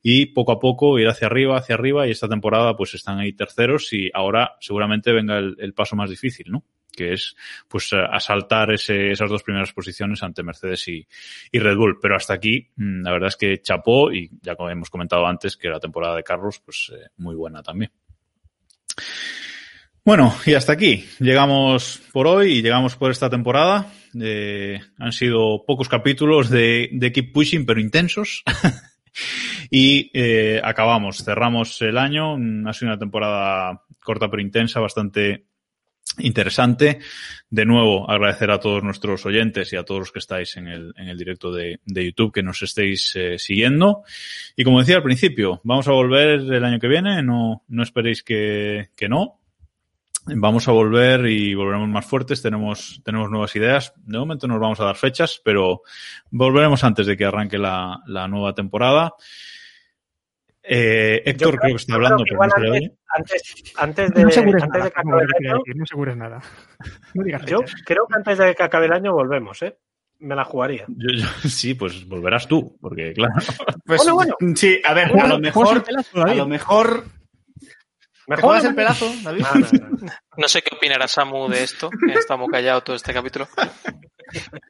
[0.06, 3.32] y poco a poco ir hacia arriba, hacia arriba y esta temporada pues están ahí
[3.32, 6.62] terceros y ahora seguramente venga el, paso más difícil, ¿no?
[6.92, 7.34] que es
[7.66, 11.08] pues asaltar esas dos primeras posiciones ante Mercedes y,
[11.50, 11.98] y, Red Bull.
[12.00, 15.56] Pero hasta aquí, mm, la verdad es que chapó y ya como hemos comentado antes
[15.56, 17.90] que la temporada de Carlos, pues eh, muy buena también.
[20.04, 21.06] Bueno, y hasta aquí.
[21.18, 23.90] Llegamos por hoy y llegamos por esta temporada.
[24.20, 28.44] Eh, han sido pocos capítulos de, de Keep Pushing, pero intensos.
[29.70, 32.34] Y eh, acabamos, cerramos el año.
[32.68, 35.46] Ha sido una temporada corta pero intensa, bastante
[36.18, 37.00] interesante.
[37.50, 40.92] De nuevo, agradecer a todos nuestros oyentes y a todos los que estáis en el,
[40.96, 44.02] en el directo de, de YouTube que nos estéis eh, siguiendo.
[44.56, 48.22] Y como decía al principio, vamos a volver el año que viene, no, no esperéis
[48.22, 49.40] que, que no.
[50.26, 53.92] Vamos a volver y volveremos más fuertes, tenemos, tenemos nuevas ideas.
[53.96, 55.82] De momento nos vamos a dar fechas, pero
[56.30, 59.12] volveremos antes de que arranque la, la nueva temporada.
[60.66, 62.96] Eh, Héctor creo que está hablando, creo que pero no igual se le oye.
[63.14, 66.16] antes, antes, antes de, No antes nada, de que acabe el año, decir, no asegures
[66.16, 66.42] nada.
[67.12, 67.82] No digas yo fechas.
[67.84, 69.76] creo que antes de que acabe el año volvemos, ¿eh?
[70.20, 70.86] Me la jugaría.
[70.88, 73.34] Yo- yo- sí, pues volverás tú, porque claro.
[73.84, 74.36] Pues, Bueno, bueno.
[74.56, 76.38] Sí, a ver, a lo mejor, pelazo, a David.
[76.38, 77.23] lo mejor, ¿te
[78.26, 78.76] ¿Mejor juegas o el no?
[78.76, 79.42] pelazo, David?
[79.42, 80.12] No, no, no.
[80.36, 83.46] No sé qué opinará Samu de esto, que estamos callados todo este capítulo.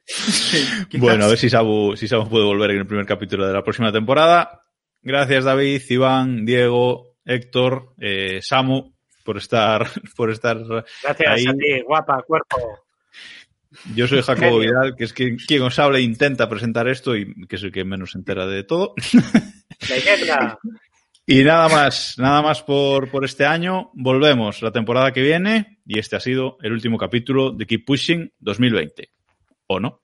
[0.05, 0.67] Sí.
[0.97, 3.63] Bueno, a ver si Sabu, si Sabu puede volver en el primer capítulo de la
[3.63, 4.61] próxima temporada.
[5.01, 8.93] Gracias, David, Iván, Diego, Héctor, eh, Samu,
[9.23, 10.57] por estar, por estar
[11.03, 11.47] Gracias ahí.
[11.47, 12.57] a ti, guapa, cuerpo.
[13.93, 14.59] Yo soy Jacobo.
[14.59, 17.71] Vidal, que es quien, quien os habla e intenta presentar esto y que es el
[17.71, 18.93] que menos se entera de todo.
[19.89, 20.57] Leyenda.
[21.27, 23.89] Y nada más, nada más por, por este año.
[23.93, 28.31] Volvemos la temporada que viene y este ha sido el último capítulo de Keep Pushing
[28.39, 29.09] 2020.
[29.67, 30.03] ¿O no?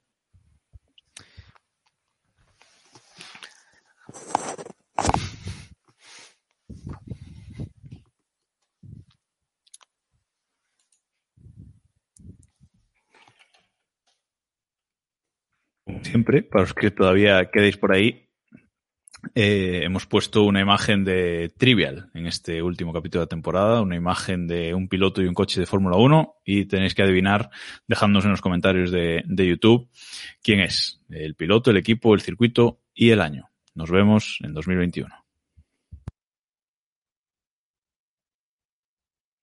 [16.02, 18.21] Siempre, para los que todavía quedéis por ahí,
[19.36, 23.96] eh, hemos puesto una imagen de Trivial en este último capítulo de la temporada, una
[23.96, 27.50] imagen de un piloto y un coche de Fórmula 1 y tenéis que adivinar,
[27.88, 29.90] dejándonos en los comentarios de, de YouTube,
[30.42, 33.50] quién es, el piloto, el equipo, el circuito y el año.
[33.76, 35.21] Nos vemos en 2021.